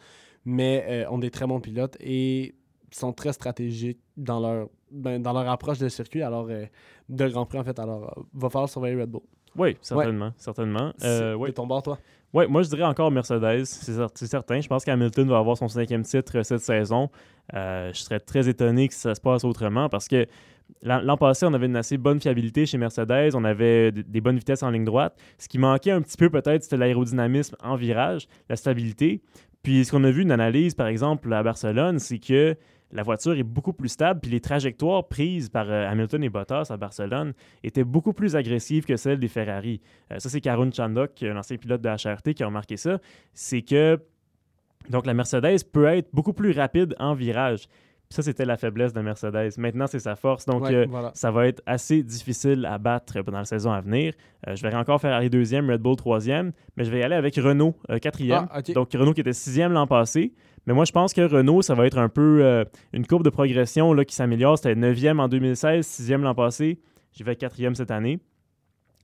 Mais 0.44 0.84
euh, 0.88 1.10
ont 1.10 1.18
des 1.18 1.30
très 1.30 1.46
bons 1.46 1.60
pilotes 1.60 1.96
et 2.00 2.54
sont 2.90 3.12
très 3.12 3.32
stratégiques 3.32 4.00
dans 4.16 4.40
leur, 4.40 4.68
ben, 4.92 5.20
dans 5.22 5.32
leur 5.32 5.48
approche 5.48 5.78
de 5.78 5.88
circuit. 5.88 6.22
Alors, 6.22 6.46
euh, 6.50 6.64
de 7.08 7.28
Grand 7.28 7.46
Prix 7.46 7.58
en 7.58 7.64
fait. 7.64 7.78
Alors, 7.78 8.14
euh, 8.18 8.22
va 8.34 8.50
falloir 8.50 8.68
surveiller 8.68 9.00
Red 9.00 9.10
Bull. 9.10 9.22
Oui, 9.56 9.76
certainement, 9.82 10.32
certainement. 10.38 10.92
Euh, 11.04 11.34
oui. 11.34 11.50
De 11.50 11.54
ton 11.54 11.66
bord, 11.66 11.82
toi. 11.82 11.98
Ouais, 12.32 12.46
moi 12.46 12.62
je 12.62 12.68
dirais 12.70 12.84
encore 12.84 13.10
Mercedes, 13.10 13.64
c'est 13.66 13.92
cer- 13.92 14.08
c'est 14.14 14.26
certain. 14.26 14.58
Je 14.60 14.66
pense 14.68 14.86
qu'Hamilton 14.86 15.28
va 15.28 15.36
avoir 15.36 15.58
son 15.58 15.68
cinquième 15.68 16.02
titre 16.02 16.42
cette 16.42 16.60
saison. 16.62 17.10
Euh, 17.52 17.92
je 17.92 17.98
serais 17.98 18.20
très 18.20 18.48
étonné 18.48 18.88
que 18.88 18.94
ça 18.94 19.14
se 19.14 19.20
passe 19.20 19.44
autrement 19.44 19.90
parce 19.90 20.08
que 20.08 20.26
l'an 20.82 21.18
passé, 21.18 21.44
on 21.44 21.52
avait 21.52 21.66
une 21.66 21.76
assez 21.76 21.98
bonne 21.98 22.18
fiabilité 22.18 22.64
chez 22.64 22.78
Mercedes, 22.78 23.34
on 23.34 23.44
avait 23.44 23.92
des 23.92 24.22
bonnes 24.22 24.38
vitesses 24.38 24.62
en 24.62 24.70
ligne 24.70 24.86
droite. 24.86 25.14
Ce 25.36 25.46
qui 25.46 25.58
manquait 25.58 25.90
un 25.90 26.00
petit 26.00 26.16
peu 26.16 26.30
peut-être, 26.30 26.62
c'était 26.62 26.78
l'aérodynamisme 26.78 27.56
en 27.62 27.76
virage, 27.76 28.26
la 28.48 28.56
stabilité. 28.56 29.20
Puis 29.62 29.84
ce 29.84 29.90
qu'on 29.92 30.02
a 30.04 30.10
vu 30.10 30.22
une 30.22 30.32
analyse, 30.32 30.74
par 30.74 30.86
exemple, 30.86 31.30
à 31.34 31.42
Barcelone, 31.42 31.98
c'est 31.98 32.18
que 32.18 32.56
la 32.92 33.02
voiture 33.02 33.32
est 33.36 33.42
beaucoup 33.42 33.72
plus 33.72 33.88
stable, 33.88 34.20
puis 34.20 34.30
les 34.30 34.40
trajectoires 34.40 35.08
prises 35.08 35.48
par 35.48 35.70
euh, 35.70 35.88
Hamilton 35.88 36.22
et 36.24 36.28
Bottas 36.28 36.68
à 36.70 36.76
Barcelone 36.76 37.32
étaient 37.64 37.84
beaucoup 37.84 38.12
plus 38.12 38.36
agressives 38.36 38.84
que 38.84 38.96
celles 38.96 39.18
des 39.18 39.28
Ferrari. 39.28 39.80
Euh, 40.12 40.18
ça, 40.18 40.28
c'est 40.28 40.40
Karun 40.40 40.70
Chandok, 40.70 41.22
un 41.22 41.36
ancien 41.36 41.56
pilote 41.56 41.80
de 41.80 41.88
HRT, 41.88 42.34
qui 42.34 42.42
a 42.42 42.46
remarqué 42.46 42.76
ça. 42.76 42.98
C'est 43.34 43.62
que 43.62 43.98
donc 44.90 45.06
la 45.06 45.14
Mercedes 45.14 45.64
peut 45.72 45.86
être 45.86 46.08
beaucoup 46.12 46.32
plus 46.32 46.52
rapide 46.52 46.94
en 46.98 47.14
virage. 47.14 47.68
Ça, 48.12 48.20
c'était 48.20 48.44
la 48.44 48.58
faiblesse 48.58 48.92
de 48.92 49.00
Mercedes. 49.00 49.52
Maintenant, 49.56 49.86
c'est 49.86 49.98
sa 49.98 50.16
force. 50.16 50.44
Donc, 50.44 50.64
Ouais, 50.64 50.74
euh, 50.74 50.86
voilà. 50.86 51.12
ça 51.14 51.30
va 51.30 51.46
être 51.46 51.62
assez 51.64 52.02
difficile 52.02 52.66
à 52.66 52.76
battre 52.76 53.22
pendant 53.22 53.38
la 53.38 53.46
saison 53.46 53.72
à 53.72 53.80
venir. 53.80 54.12
Euh, 54.46 54.54
je 54.54 54.62
vais 54.62 54.74
encore 54.74 55.00
Ferrari 55.00 55.30
deuxième, 55.30 55.70
Red 55.70 55.80
Bull 55.80 55.96
troisième, 55.96 56.52
mais 56.76 56.84
je 56.84 56.90
vais 56.90 56.98
y 56.98 57.02
aller 57.02 57.14
avec 57.14 57.36
Renault 57.36 57.74
euh, 57.88 57.98
quatrième. 57.98 58.48
Ah. 58.50 58.60
Donc, 58.60 58.92
Renault 58.92 59.14
qui 59.14 59.22
était 59.22 59.32
sixième 59.32 59.72
l'an 59.72 59.86
passé. 59.86 60.34
Mais 60.66 60.74
moi, 60.74 60.84
je 60.84 60.92
pense 60.92 61.12
que 61.12 61.20
Renault, 61.22 61.62
ça 61.62 61.74
va 61.74 61.86
être 61.86 61.98
un 61.98 62.08
peu 62.08 62.40
euh, 62.42 62.64
une 62.92 63.06
courbe 63.06 63.24
de 63.24 63.30
progression 63.30 63.92
là, 63.92 64.04
qui 64.04 64.14
s'améliore. 64.14 64.58
C'était 64.58 64.74
neuvième 64.74 65.18
en 65.20 65.28
2016, 65.28 65.84
sixième 65.86 66.22
l'an 66.22 66.34
passé. 66.34 66.78
J'y 67.12 67.22
vais 67.24 67.34
quatrième 67.36 67.74
cette 67.74 67.90
année. 67.90 68.20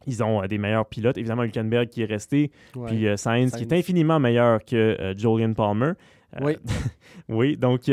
Ils 0.06 0.22
ont 0.22 0.42
euh, 0.42 0.46
des 0.46 0.58
meilleurs 0.58 0.86
pilotes. 0.86 1.18
Évidemment, 1.18 1.42
Hülkenberg 1.42 1.88
qui 1.88 2.02
est 2.02 2.06
resté, 2.06 2.50
Ouais. 2.76 2.86
puis 2.86 3.06
euh, 3.08 3.16
Sainz, 3.16 3.52
qui 3.52 3.62
est 3.62 3.72
infiniment 3.72 4.20
meilleur 4.20 4.64
que 4.64 5.14
Julian 5.16 5.52
Palmer. 5.54 5.92
Oui. 6.40 6.56
oui, 7.28 7.56
donc, 7.56 7.90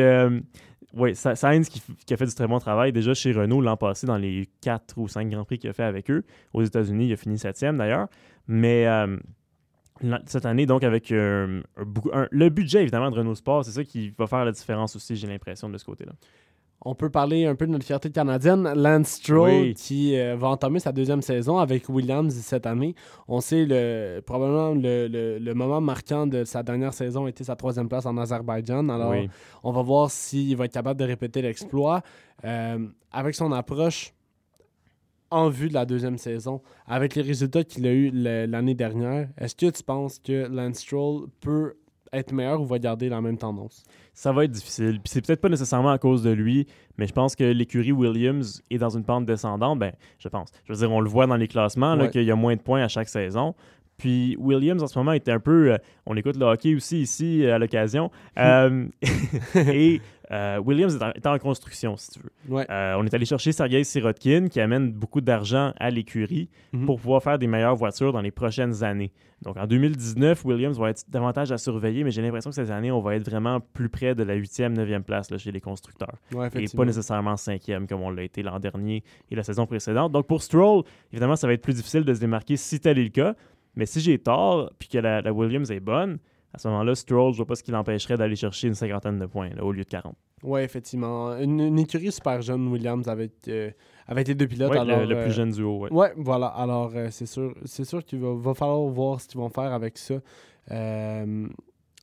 oui, 0.94 1.16
Sa- 1.16 1.36
Sainz 1.36 1.68
qui, 1.70 1.82
qui 2.06 2.14
a 2.14 2.18
fait 2.18 2.26
du 2.26 2.34
très 2.36 2.48
bon 2.48 2.60
travail 2.60 2.92
déjà 2.94 3.14
chez 3.14 3.32
Renault 3.34 3.62
l'an 3.62 3.76
passé 3.78 4.06
dans 4.08 4.18
les 4.18 4.48
4 4.62 4.98
ou 4.98 5.08
5 5.08 5.30
Grands 5.30 5.44
Prix 5.44 5.58
qu'il 5.58 5.70
a 5.70 5.74
fait 5.74 5.84
avec 5.84 6.10
eux. 6.12 6.24
Aux 6.54 6.64
États-Unis, 6.64 7.08
il 7.08 7.14
a 7.14 7.18
fini 7.18 7.38
septième 7.38 7.78
d'ailleurs. 7.78 8.08
Mais 8.48 8.86
cette 10.26 10.46
année, 10.46 10.66
donc, 10.66 10.84
avec 10.84 11.12
euh, 11.12 11.62
un 11.78 11.84
beaucoup- 11.86 12.12
un- 12.14 12.28
le 12.32 12.50
budget 12.50 12.82
évidemment 12.82 13.10
de 13.12 13.16
Renault 13.18 13.36
Sport, 13.36 13.66
c'est 13.66 13.72
ça 13.72 13.84
qui 13.84 14.14
va 14.18 14.28
faire 14.28 14.44
la 14.46 14.52
différence 14.52 14.96
aussi, 14.96 15.16
j'ai 15.16 15.28
l'impression, 15.28 15.70
de 15.70 15.78
ce 15.78 15.86
côté-là. 15.86 16.12
On 16.88 16.94
peut 16.94 17.10
parler 17.10 17.46
un 17.46 17.56
peu 17.56 17.66
de 17.66 17.72
notre 17.72 17.86
fierté 17.86 18.12
canadienne. 18.12 18.72
Lance 18.76 19.08
Stroll, 19.08 19.50
Oui. 19.50 19.74
qui 19.74 20.16
euh, 20.20 20.36
va 20.36 20.50
entamer 20.50 20.80
sa 20.80 20.92
deuxième 20.92 21.22
saison 21.22 21.58
avec 21.58 21.90
Williams 21.90 22.34
cette 22.36 22.68
année. 22.68 22.94
On 23.28 23.40
sait 23.42 23.66
le, 23.66 24.20
probablement 24.20 24.76
le, 24.76 25.08
le- 25.08 25.40
le 25.40 25.54
moment 25.56 25.82
marquant 25.82 26.28
de 26.28 26.44
sa 26.44 26.62
dernière 26.62 26.94
saison 26.94 27.26
était 27.28 27.46
sa 27.46 27.56
troisième 27.56 27.88
place 27.90 28.06
en 28.06 28.18
Azerbaïdjan. 28.18 28.88
Alors, 28.90 29.12
oui. 29.12 29.30
on 29.64 29.72
va 29.72 29.82
voir 29.82 30.12
s'il 30.12 30.56
va 30.58 30.66
être 30.66 30.74
capable 30.74 31.00
de 31.00 31.06
répéter 31.06 31.42
l'exploit. 31.42 32.02
Euh, 32.44 32.78
avec 33.12 33.34
son 33.34 33.52
approche 33.54 34.14
en 35.32 35.50
vue 35.50 35.70
de 35.70 35.74
la 35.74 35.86
deuxième 35.86 36.18
saison, 36.18 36.62
avec 36.88 37.16
les 37.16 37.22
résultats 37.22 37.64
qu'il 37.64 37.86
a 37.88 37.92
eu 37.94 38.12
l'année 38.14 38.76
dernière, 38.76 39.28
est-ce 39.38 39.56
que 39.56 39.70
tu 39.70 39.84
penses 39.84 40.20
que 40.20 40.48
Lance 40.48 40.78
Stroll 40.80 41.28
peut 41.42 41.74
être 42.14 42.32
meilleur 42.32 42.62
ou 42.62 42.66
va 42.66 42.80
garder 42.80 43.10
la 43.10 43.20
même 43.22 43.38
tendance? 43.38 43.84
Ça 44.14 44.32
va 44.32 44.46
être 44.46 44.52
difficile. 44.52 45.02
Puis 45.04 45.12
c'est 45.12 45.26
peut-être 45.26 45.42
pas 45.42 45.50
nécessairement 45.50 45.90
à 45.92 45.98
cause 45.98 46.24
de 46.24 46.30
lui, 46.30 46.68
mais 46.98 47.08
je 47.08 47.12
pense 47.14 47.36
que 47.36 47.44
l'écurie 47.44 47.92
Williams 47.92 48.62
est 48.70 48.78
dans 48.78 48.92
une 48.92 49.04
pente 49.04 49.26
descendante. 49.26 49.80
Ben, 49.80 49.92
je 50.20 50.30
pense. 50.30 50.50
Je 50.64 50.72
veux 50.72 50.80
dire, 50.80 50.92
on 50.92 51.02
le 51.02 51.10
voit 51.10 51.28
dans 51.28 51.36
les 51.36 51.50
classements, 51.50 51.98
Ouais. 51.98 52.10
qu'il 52.10 52.24
y 52.24 52.32
a 52.32 52.36
moins 52.36 52.56
de 52.56 52.62
points 52.62 52.84
à 52.84 52.88
chaque 52.88 53.10
saison. 53.10 53.54
Puis 53.98 54.36
Williams, 54.40 54.84
en 54.84 54.88
ce 54.88 54.98
moment, 55.00 55.14
était 55.14 55.32
un 55.32 55.40
peu. 55.40 55.72
euh, 55.74 55.78
on 56.06 56.16
écoute 56.18 56.36
le 56.38 56.46
hockey 56.46 56.76
aussi 56.76 57.02
ici 57.02 57.44
euh, 57.46 57.56
à 57.56 57.60
l'occasion. 57.60 58.12
Euh, 58.38 58.88
et 59.56 60.02
euh, 60.32 60.60
Williams 60.60 60.96
est 60.96 61.04
en, 61.04 61.12
est 61.12 61.26
en 61.28 61.38
construction, 61.38 61.96
si 61.98 62.12
tu 62.12 62.20
veux. 62.20 62.54
Ouais. 62.56 62.66
Euh, 62.70 62.96
on 62.98 63.06
est 63.06 63.14
allé 63.14 63.26
chercher 63.26 63.52
Sergei 63.52 63.84
Sirotkin, 63.84 64.48
qui 64.50 64.60
amène 64.60 64.92
beaucoup 64.92 65.22
d'argent 65.22 65.74
à 65.80 65.90
l'écurie 65.92 66.50
Mhm. 66.74 66.86
pour 66.86 67.00
pouvoir 67.00 67.24
faire 67.24 67.38
des 67.40 67.48
meilleures 67.48 67.76
voitures 67.76 68.12
dans 68.12 68.22
les 68.22 68.32
prochaines 68.32 68.84
années. 68.84 69.12
Donc 69.44 69.58
en 69.58 69.68
2019, 69.68 70.44
Williams 70.46 70.78
va 70.80 70.90
être 70.90 71.04
davantage 71.10 71.52
à 71.52 71.58
surveiller, 71.58 72.04
mais 72.04 72.12
j'ai 72.12 72.22
l'impression 72.22 72.50
que 72.50 72.56
cette 72.56 72.70
année, 72.72 72.92
on 72.92 73.02
va 73.02 73.16
être 73.16 73.30
vraiment 73.30 73.60
plus 73.60 73.90
près 73.90 74.16
de 74.16 74.24
la 74.24 74.36
8e, 74.36 74.74
9e 74.76 75.04
place 75.04 75.30
là, 75.30 75.38
chez 75.38 75.52
les 75.52 75.62
constructeurs. 75.62 76.16
Ouais, 76.34 76.48
Et 76.56 76.66
pas 76.76 76.86
nécessairement 76.86 77.36
5e 77.36 77.86
comme 77.88 78.02
on 78.02 78.10
l'a 78.10 78.24
été 78.24 78.42
l'an 78.44 78.60
dernier 78.60 79.04
et 79.30 79.36
la 79.36 79.44
saison 79.44 79.66
précédente. 79.68 80.12
Donc 80.12 80.26
pour 80.28 80.42
Stroll, 80.42 80.84
évidemment, 81.14 81.36
ça 81.36 81.48
va 81.48 81.54
être 81.54 81.62
plus 81.62 81.76
difficile 81.76 82.04
de 82.04 82.14
se 82.14 82.20
démarquer 82.20 82.58
si 82.58 82.80
tel 82.80 82.98
est 82.98 83.04
le 83.04 83.10
cas. 83.10 83.36
Mais 83.76 83.86
si 83.86 84.00
j'ai 84.00 84.18
tort, 84.20 84.72
puis 84.80 84.88
que 84.88 84.98
la, 84.98 85.22
la 85.22 85.34
Williams 85.34 85.70
est 85.72 85.80
bonne, 85.80 86.18
à 86.54 86.58
ce 86.58 86.70
moment-là, 86.70 86.96
Stroll, 86.96 87.34
je 87.34 87.38
vois 87.38 87.46
pas 87.46 87.56
ce 87.56 87.64
qui 87.64 87.72
l'empêcherait 87.72 88.16
d'aller 88.18 88.38
chercher 88.38 88.70
une 88.70 88.76
cinquantaine 88.76 89.20
de 89.20 89.26
points 89.26 89.50
là, 89.50 89.64
au 89.64 89.74
lieu 89.74 89.84
de 89.84 89.90
40. 89.90 90.16
Oui, 90.44 90.62
effectivement. 90.62 91.36
Une, 91.38 91.60
une 91.60 91.80
écurie 91.80 92.12
super 92.12 92.42
jeune, 92.42 92.68
Williams, 92.70 93.08
avec, 93.10 93.32
euh, 93.50 93.72
avec 94.08 94.28
les 94.30 94.36
deux 94.36 94.48
pilotes. 94.48 94.72
Ouais, 94.72 94.78
alors, 94.78 95.02
le, 95.02 95.06
le 95.06 95.18
euh, 95.18 95.24
plus 95.24 95.34
jeune 95.34 95.52
duo. 95.52 95.80
ouais. 95.80 95.92
Ouais, 95.92 96.14
voilà. 96.16 96.48
Alors, 96.48 96.92
euh, 96.96 97.08
c'est 97.12 97.26
sûr, 97.26 97.54
c'est 97.66 97.84
sûr 97.84 98.04
qu'il 98.06 98.20
va, 98.20 98.34
va 98.34 98.54
falloir 98.54 98.80
voir 98.88 99.20
ce 99.20 99.28
qu'ils 99.28 99.40
vont 99.40 99.50
faire 99.50 99.74
avec 99.74 99.98
ça. 99.98 100.16
Euh, 100.72 101.48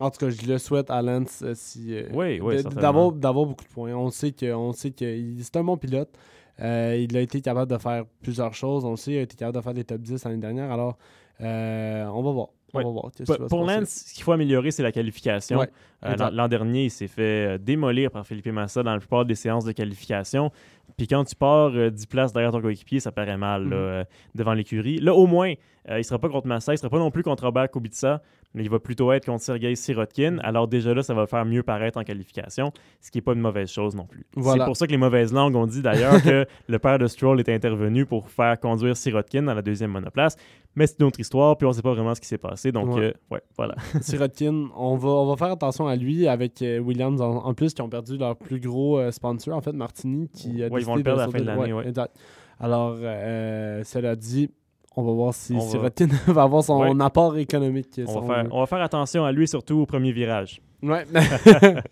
en 0.01 0.11
tout 0.11 0.19
cas, 0.19 0.31
je 0.31 0.47
le 0.47 0.59
souhaite 0.59 0.91
à 0.91 1.01
Lance 1.01 1.45
si, 1.55 1.97
Oui, 2.13 2.41
oui, 2.41 2.63
d'avoir, 2.65 3.13
d'avoir 3.13 3.47
beaucoup 3.47 3.65
de 3.65 3.71
points. 3.71 3.95
On 3.95 4.11
sait 4.11 4.33
que, 4.33 4.53
on 4.53 4.73
sait 4.73 4.91
que 4.91 5.19
c'est 5.41 5.57
un 5.57 5.65
bon 5.65 5.77
pilote. 5.79 6.11
Il 6.59 7.17
a 7.17 7.21
été 7.21 7.41
capable 7.41 7.71
de 7.71 7.79
faire 7.79 8.05
plusieurs 8.23 8.53
choses. 8.55 8.85
On 8.85 8.91
le 8.91 8.97
sait, 8.97 9.13
il 9.13 9.19
a 9.19 9.23
été 9.23 9.37
capable 9.37 9.57
de 9.57 9.63
faire 9.63 9.75
des 9.75 9.85
top 9.85 10.01
10 10.03 10.25
l'année 10.25 10.39
dernière. 10.39 10.71
Alors, 10.73 10.99
euh, 11.43 12.05
on 12.07 12.23
va 12.23 12.31
voir. 12.31 12.49
On 12.75 12.79
Ouais. 12.79 12.85
va 12.85 12.91
voir. 12.91 13.11
qu'est-ce 13.15 13.31
Pour. 13.49 13.65
Lance, 13.67 14.05
ce 14.07 14.15
qu'il 14.15 14.23
faut 14.25 14.33
améliorer, 14.33 14.71
c'est 14.71 14.83
la 14.83 14.93
qualification. 14.93 15.59
Ouais, 15.59 15.69
Euh, 16.05 16.17
l'an 16.33 16.49
dernier, 16.49 16.85
il 16.85 16.91
s'est 16.91 17.07
fait 17.07 17.23
euh, 17.55 17.59
démolir 17.59 18.11
par 18.11 18.27
Felipe 18.27 18.47
Massa 18.47 18.83
dans 18.83 18.93
la 18.93 18.99
plupart 18.99 19.25
des 19.27 19.35
séances 19.35 19.65
de 19.67 19.73
qualification. 19.73 20.51
Puis 20.97 21.07
quand 21.07 21.25
tu 21.25 21.35
pars 21.35 21.71
euh, 21.75 21.91
10 21.91 22.07
places 22.07 22.33
derrière 22.33 22.53
ton 22.53 22.61
coéquipier, 22.61 23.01
ça 23.01 23.13
paraît 23.13 23.37
mal 23.37 23.63
là, 23.63 23.67
Mhm. 23.69 23.73
euh, 23.83 24.05
devant 24.35 24.53
l'écurie. 24.55 24.99
Là, 24.99 25.15
au 25.15 25.27
moins, 25.27 25.53
euh, 25.89 25.95
il 25.95 25.99
ne 25.99 26.03
sera 26.03 26.19
pas 26.19 26.29
contre 26.29 26.47
Massa, 26.47 26.73
il 26.73 26.75
ne 26.75 26.79
sera 26.79 26.91
pas 26.91 26.99
non 26.99 27.11
plus 27.11 27.23
contre 27.23 27.45
Robert 27.45 27.71
Kubica, 27.71 28.23
mais 28.55 28.63
il 28.65 28.71
va 28.71 28.79
plutôt 28.79 29.11
être 29.13 29.25
contre 29.27 29.43
Sergei 29.43 29.75
Sirotkin. 29.75 30.39
Alors 30.43 30.69
déjà 30.69 30.93
là, 30.93 31.03
ça 31.03 31.15
va 31.15 31.23
le 31.23 31.27
faire 31.27 31.45
mieux 31.47 31.63
paraître 31.63 31.99
en 31.99 32.05
qualification, 32.05 32.71
ce 33.01 33.11
qui 33.11 33.19
n'est 33.19 33.23
pas 33.23 33.33
une 33.33 33.41
mauvaise 33.41 33.71
chose 33.71 33.97
non 33.97 34.05
plus. 34.05 34.27
Voilà. 34.37 34.65
C'est 34.65 34.69
pour 34.69 34.77
ça 34.77 34.87
que 34.87 34.93
les 34.93 34.99
mauvaises 34.99 35.33
langues 35.33 35.57
ont 35.57 35.67
dit 35.67 35.81
d'ailleurs 35.83 36.13
que 36.23 36.47
le 36.69 36.79
père 36.79 36.99
de 36.99 37.07
Stroll 37.07 37.41
était 37.41 37.55
intervenu 37.55 38.05
pour 38.07 38.29
faire 38.29 38.61
conduire 38.61 38.97
Sirotkin 38.97 39.43
dans 39.43 39.55
la 39.55 39.63
deuxième 39.63 39.91
monoplace. 39.91 40.37
Mais 40.75 40.87
c'est 40.87 41.01
une 41.01 41.07
autre 41.07 41.21
histoire, 41.21 41.57
puis 41.59 41.67
on 41.67 41.71
ne 41.71 41.75
sait 41.75 41.83
pas 41.83 41.93
vraiment 41.93 42.15
ce 42.15 42.21
qui 42.21 42.27
s'est 42.29 42.39
passé. 42.39 42.73
Donc, 42.73 42.95
Ouais. 42.95 43.03
euh, 43.03 43.13
ouais, 43.31 43.43
voilà. 43.59 43.75
Sirotkin, 44.01 44.69
on 44.75 44.97
va, 44.97 45.09
on 45.11 45.27
va 45.27 45.37
faire 45.37 45.51
attention 45.53 45.87
à 45.87 45.97
lui 45.97 46.27
avec 46.29 46.63
Williams 46.63 47.21
en, 47.21 47.45
en 47.45 47.55
plus 47.55 47.75
qui 47.75 47.83
ont 47.83 47.89
perdu 47.91 48.17
leur 48.17 48.37
plus 48.37 48.59
gros 48.61 49.11
sponsor, 49.11 49.55
en 49.57 49.61
fait, 49.61 49.73
Martini, 49.73 50.29
qui 50.29 50.63
a 50.63 50.69
Ouais, 50.69 50.81
ils 50.83 50.87
vont 50.87 50.97
le 50.97 51.03
perdre 51.03 51.23
à 51.23 51.27
la 51.27 51.33
fin 51.33 51.39
de 51.41 51.45
l'année, 51.45 51.73
ouais. 51.73 51.89
exact. 51.89 52.15
Alors, 52.61 52.97
euh, 53.01 53.83
cela 53.85 54.15
dit, 54.17 54.51
on 54.97 55.03
va 55.03 55.13
voir 55.13 55.35
si 55.35 55.55
On 55.55 55.79
va- 56.33 56.43
avoir 56.43 56.63
son 56.63 56.81
Ouais. 56.81 57.05
apport 57.05 57.37
économique. 57.39 57.89
si 57.95 58.05
On 58.07 58.21
va, 58.21 58.35
faire, 58.35 58.45
veut. 58.45 58.51
on 58.53 58.61
va 58.61 58.67
faire 58.67 58.83
attention 58.83 59.25
à 59.25 59.33
lui, 59.33 59.49
surtout 59.49 59.77
au 59.81 59.87
premier 59.87 60.13
virage. 60.13 60.61
Ouais. 60.83 61.05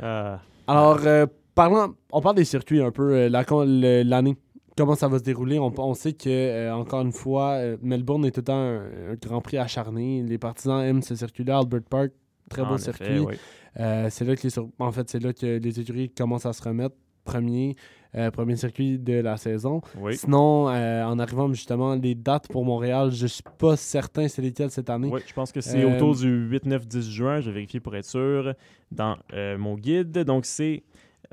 Euh, 0.00 0.36
Alors, 0.66 0.98
euh, 1.04 1.26
parlant, 1.54 1.88
on 2.12 2.20
parle 2.20 2.36
des 2.36 2.44
circuits 2.44 2.80
un 2.80 2.90
peu, 2.90 3.12
euh, 3.14 3.28
la 3.28 3.44
l'année. 4.04 4.36
Comment 4.76 4.94
ça 4.94 5.08
va 5.08 5.18
se 5.18 5.24
dérouler? 5.24 5.58
On, 5.58 5.72
on 5.78 5.94
sait 5.94 6.12
que, 6.12 6.28
euh, 6.28 6.72
encore 6.72 7.00
une 7.00 7.10
fois, 7.10 7.54
euh, 7.54 7.76
Melbourne 7.82 8.24
est 8.24 8.30
tout 8.30 8.40
le 8.40 8.44
temps 8.44 8.54
un, 8.54 8.76
un 9.10 9.14
grand 9.20 9.40
prix 9.40 9.58
acharné. 9.58 10.22
Les 10.22 10.38
partisans 10.38 10.80
aiment 10.80 11.02
ce 11.02 11.16
circuit-là. 11.16 11.58
Albert 11.58 11.80
Park, 11.90 12.10
très 12.48 12.62
beau 12.62 12.76
effet, 12.76 12.84
circuit. 12.84 13.18
oui. 13.18 13.34
Euh, 13.80 14.06
c'est 14.08 14.24
là 14.24 14.36
que 14.36 14.46
les 14.46 14.54
en 14.78 14.92
fait 14.92 15.08
c'est 15.10 15.22
là 15.22 15.32
que 15.32 15.58
les 15.58 15.80
écuries 15.80 16.10
commencent 16.10 16.46
à 16.46 16.52
se 16.52 16.62
remettre 16.62 16.96
premier 17.24 17.76
euh, 18.14 18.30
premier 18.30 18.56
circuit 18.56 18.98
de 18.98 19.14
la 19.20 19.36
saison. 19.36 19.80
Oui. 20.00 20.16
Sinon 20.16 20.68
euh, 20.68 21.04
en 21.04 21.18
arrivant 21.18 21.52
justement 21.52 21.94
les 21.94 22.14
dates 22.14 22.48
pour 22.48 22.64
Montréal, 22.64 23.10
je 23.12 23.26
suis 23.26 23.42
pas 23.58 23.76
certain 23.76 24.28
c'est 24.28 24.42
lesquelles 24.42 24.70
cette 24.70 24.90
année. 24.90 25.08
Oui, 25.12 25.20
je 25.26 25.32
pense 25.34 25.52
que 25.52 25.60
c'est 25.60 25.82
Euh, 25.84 25.94
autour 25.96 26.14
du 26.16 26.28
8, 26.48 26.66
9, 26.66 26.86
10 26.86 27.10
juin. 27.10 27.40
Je 27.40 27.46
vais 27.50 27.54
vérifier 27.54 27.80
pour 27.80 27.94
être 27.96 28.06
sûr 28.06 28.54
dans 28.90 29.16
euh, 29.32 29.58
mon 29.58 29.74
guide. 29.76 30.12
Donc, 30.24 30.46
c'est 30.46 30.82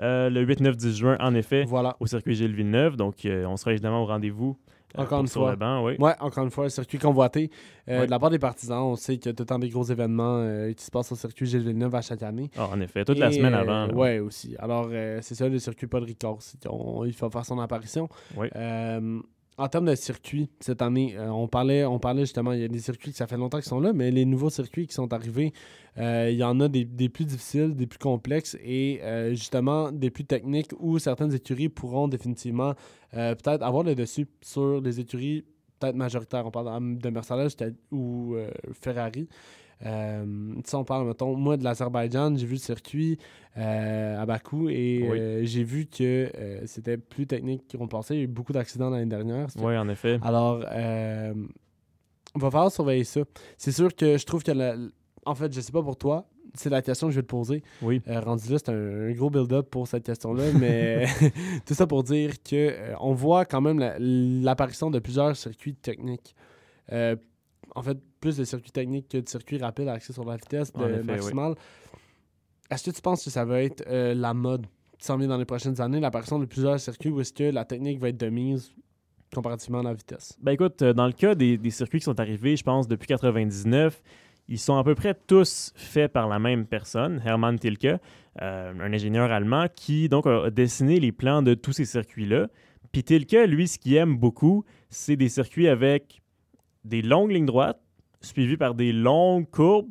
euh, 0.01 0.29
le 0.29 0.41
8, 0.41 0.59
9, 0.59 0.75
10 0.75 0.97
juin, 0.97 1.17
en 1.21 1.33
effet, 1.35 1.63
Voilà. 1.65 1.95
au 2.01 2.05
circuit 2.07 2.35
Gilles 2.35 2.53
Villeneuve. 2.55 2.97
Donc, 2.97 3.25
euh, 3.25 3.45
on 3.45 3.55
sera 3.55 3.71
évidemment 3.71 4.01
au 4.03 4.05
rendez-vous. 4.05 4.57
Euh, 4.97 5.03
Encore 5.03 5.21
une 5.21 5.27
fois. 5.27 5.51
le 5.51 5.57
banc, 5.57 5.83
oui. 5.85 5.95
Ouais, 5.99 6.13
encore 6.19 6.43
une 6.43 6.51
fois, 6.51 6.65
un 6.65 6.69
circuit 6.69 6.97
convoité. 6.97 7.49
Euh. 7.89 8.05
De 8.05 8.09
la 8.11 8.19
part 8.19 8.29
des 8.29 8.39
partisans, 8.39 8.81
on 8.83 8.95
sait 8.95 9.17
qu'il 9.17 9.27
y 9.27 9.29
a 9.29 9.33
tout 9.33 9.43
le 9.43 9.47
temps 9.47 9.59
des 9.59 9.69
gros 9.69 9.83
événements 9.83 10.37
euh, 10.39 10.73
qui 10.73 10.83
se 10.83 10.91
passent 10.91 11.11
au 11.11 11.15
circuit 11.15 11.45
Gilles 11.45 11.61
Villeneuve 11.63 11.93
à 11.95 12.01
chaque 12.01 12.23
année. 12.23 12.49
Ah, 12.57 12.67
en 12.71 12.79
effet, 12.81 13.05
toute 13.05 13.19
la 13.19 13.31
semaine 13.31 13.53
avant. 13.53 13.89
ouais, 13.93 14.19
aussi. 14.19 14.55
Alors, 14.59 14.89
c'est 15.21 15.35
ça, 15.35 15.47
le 15.49 15.59
circuit 15.59 15.87
Paul 15.87 16.03
Ricard. 16.03 16.37
on- 16.69 17.05
il 17.05 17.13
faut 17.13 17.29
faire 17.29 17.45
son 17.45 17.59
apparition. 17.59 18.09
Oui. 18.37 18.47
En 19.57 19.69
termes 19.69 19.85
de 19.85 19.95
circuits, 19.95 20.49
cette 20.59 20.81
année, 20.81 21.15
euh, 21.17 21.29
on, 21.29 21.47
parlait, 21.47 21.85
on 21.85 21.97
parlait 21.97 22.23
justement, 22.23 22.51
il 22.51 22.59
y 22.59 22.63
a 22.65 22.67
des 22.67 22.79
circuits 22.79 23.11
que 23.11 23.17
ça 23.17 23.25
fait 23.25 23.37
longtemps 23.37 23.57
qu'ils 23.59 23.69
sont 23.69 23.79
là, 23.79 23.93
mais 23.93 24.11
les 24.11 24.25
nouveaux 24.25 24.49
circuits 24.49 24.85
qui 24.85 24.93
sont 24.93 25.13
arrivés, 25.13 25.53
euh, 25.97 26.29
il 26.29 26.37
y 26.37 26.43
en 26.43 26.59
a 26.59 26.67
des, 26.67 26.85
plus 27.07 27.23
difficiles, 27.23 27.73
des 27.73 27.87
plus 27.87 27.97
complexes 27.97 28.57
et 28.61 28.99
euh, 29.03 29.29
justement 29.29 29.93
des 29.93 30.09
plus 30.09 30.25
techniques 30.25 30.71
où 30.77 30.99
certaines 30.99 31.33
écuries 31.33 31.69
pourront 31.69 32.09
définitivement 32.09 32.73
peut-être 33.13 33.63
avoir 33.63 33.83
le 33.83 33.95
dessus 33.95 34.27
sur 34.41 34.81
les 34.81 34.99
écuries 34.99 35.45
peut-être 35.79 35.95
majoritaires. 35.95 36.45
On 36.45 36.51
parle 36.51 36.97
de 36.97 37.09
Mercedes 37.09 37.47
ou 37.91 38.35
Ferrari. 38.73 39.29
Euh, 39.85 40.25
si 40.65 40.75
on 40.75 40.83
parle, 40.83 41.07
mettons, 41.07 41.35
moi 41.35 41.57
de 41.57 41.63
l'Azerbaïdjan, 41.63 42.35
j'ai 42.37 42.45
vu 42.47 42.53
le 42.53 42.59
circuit 42.59 43.19
euh, 43.57 44.19
à 44.21 44.25
Bakou 44.25 44.67
et 44.69 45.07
Oui. 45.09 45.19
euh, 45.19 45.41
j'ai 45.45 45.63
vu 45.63 45.85
que 45.85 46.29
euh, 46.35 46.61
c'était 46.65 46.97
plus 46.97 47.27
technique 47.27 47.77
qu'on 47.77 47.87
pensait. 47.87 48.15
Il 48.15 48.17
y 48.17 48.21
a 48.21 48.23
eu 48.23 48.27
beaucoup 48.27 48.51
d'accidents 48.53 48.89
l'année 48.89 49.05
dernière. 49.05 49.47
Oui, 49.57 49.77
en 49.77 49.87
effet. 49.89 50.19
Alors, 50.23 50.63
on 52.35 52.39
va 52.39 52.51
falloir 52.51 52.71
surveiller 52.71 53.03
ça. 53.03 53.21
C'est 53.57 53.71
sûr 53.71 53.95
que 53.95 54.17
je 54.17 54.25
trouve 54.25 54.43
que, 54.43 54.51
la- 54.51 54.75
en 55.25 55.35
fait, 55.35 55.53
je 55.53 55.61
sais 55.61 55.71
pas 55.71 55.81
pour 55.81 55.97
toi, 55.97 56.27
c'est 56.53 56.69
la 56.69 56.81
question 56.81 57.07
que 57.07 57.11
je 57.13 57.19
vais 57.19 57.23
te 57.23 57.27
poser. 57.27 57.63
Oui. 57.81 58.01
Euh, 58.07 58.19
rendu 58.19 58.49
là, 58.51 58.57
c'est 58.57 58.69
un, 58.69 59.07
un 59.09 59.11
gros 59.11 59.29
build-up 59.29 59.69
pour 59.69 59.87
cette 59.87 60.03
question-là, 60.05 60.51
mais 60.59 61.05
tout 61.65 61.73
ça 61.73 61.87
pour 61.87 62.03
dire 62.03 62.41
que 62.43 62.55
euh, 62.55 62.93
on 62.99 63.13
voit 63.13 63.45
quand 63.45 63.61
même 63.61 63.79
la- 63.79 63.97
l'apparition 63.99 64.89
de 64.91 64.99
plusieurs 64.99 65.35
circuits 65.35 65.75
techniques. 65.75 66.35
Euh, 66.91 67.15
en 67.75 67.81
fait, 67.81 67.97
plus 68.25 68.37
de 68.37 68.43
circuits 68.43 68.71
techniques 68.71 69.07
que 69.07 69.19
de 69.19 69.29
circuits 69.29 69.59
rapides 69.59 69.87
axés 69.87 70.11
sur 70.11 70.25
la 70.25 70.35
vitesse 70.35 70.71
En 70.73 70.81
de 70.81 70.85
effet, 70.93 70.99
oui. 71.01 71.05
maximale. 71.05 71.53
Est-ce 72.71 72.89
que 72.89 72.95
tu 72.95 73.01
penses 73.01 73.23
que 73.23 73.29
ça 73.29 73.45
va 73.45 73.61
être 73.61 73.83
euh, 73.87 74.15
la 74.15 74.33
mode 74.33 74.65
qui 74.97 75.05
s'en 75.05 75.17
vient 75.17 75.27
dans 75.27 75.37
les 75.37 75.45
prochaines 75.45 75.79
années, 75.79 75.99
l'apparition 75.99 76.39
de 76.39 76.45
plusieurs 76.45 76.79
circuits, 76.79 77.11
ou 77.11 77.21
est-ce 77.21 77.33
que 77.33 77.43
la 77.43 77.65
technique 77.65 77.99
va 77.99 78.09
être 78.09 78.17
de 78.17 78.29
mise 78.29 78.71
comparativement 79.31 79.81
à 79.81 79.83
la 79.83 79.93
vitesse? 79.93 80.35
Ben 80.41 80.53
écoute, 80.53 80.81
euh, 80.81 80.93
dans 80.93 81.05
le 81.05 81.11
cas 81.13 81.35
des, 81.35 81.57
des 81.59 81.69
circuits 81.69 81.99
qui 81.99 82.05
sont 82.05 82.19
arrivés, 82.19 82.57
je 82.57 82.63
pense, 82.63 82.87
depuis 82.87 83.05
99, 83.05 84.01
ils 84.47 84.57
sont 84.57 84.77
à 84.77 84.83
peu 84.83 84.95
près 84.95 85.13
tous 85.27 85.71
faits 85.75 86.11
par 86.11 86.27
la 86.27 86.39
même 86.39 86.65
personne, 86.65 87.21
Hermann 87.23 87.59
Tilke, 87.59 87.85
euh, 87.85 87.99
un 88.79 88.91
ingénieur 88.93 89.31
allemand 89.31 89.67
qui 89.75 90.09
donc 90.09 90.25
a 90.25 90.49
dessiné 90.49 90.99
les 90.99 91.11
plans 91.11 91.43
de 91.43 91.53
tous 91.53 91.73
ces 91.73 91.85
circuits-là. 91.85 92.47
Puis 92.91 93.03
Tilke, 93.03 93.47
lui, 93.47 93.67
ce 93.67 93.77
qu'il 93.77 93.93
aime 93.95 94.17
beaucoup, 94.17 94.65
c'est 94.89 95.15
des 95.15 95.29
circuits 95.29 95.67
avec 95.67 96.23
des 96.83 97.01
longues 97.03 97.31
lignes 97.31 97.45
droites, 97.45 97.79
suivies 98.25 98.57
par 98.57 98.75
des 98.75 98.91
longues 98.91 99.49
courbes, 99.49 99.89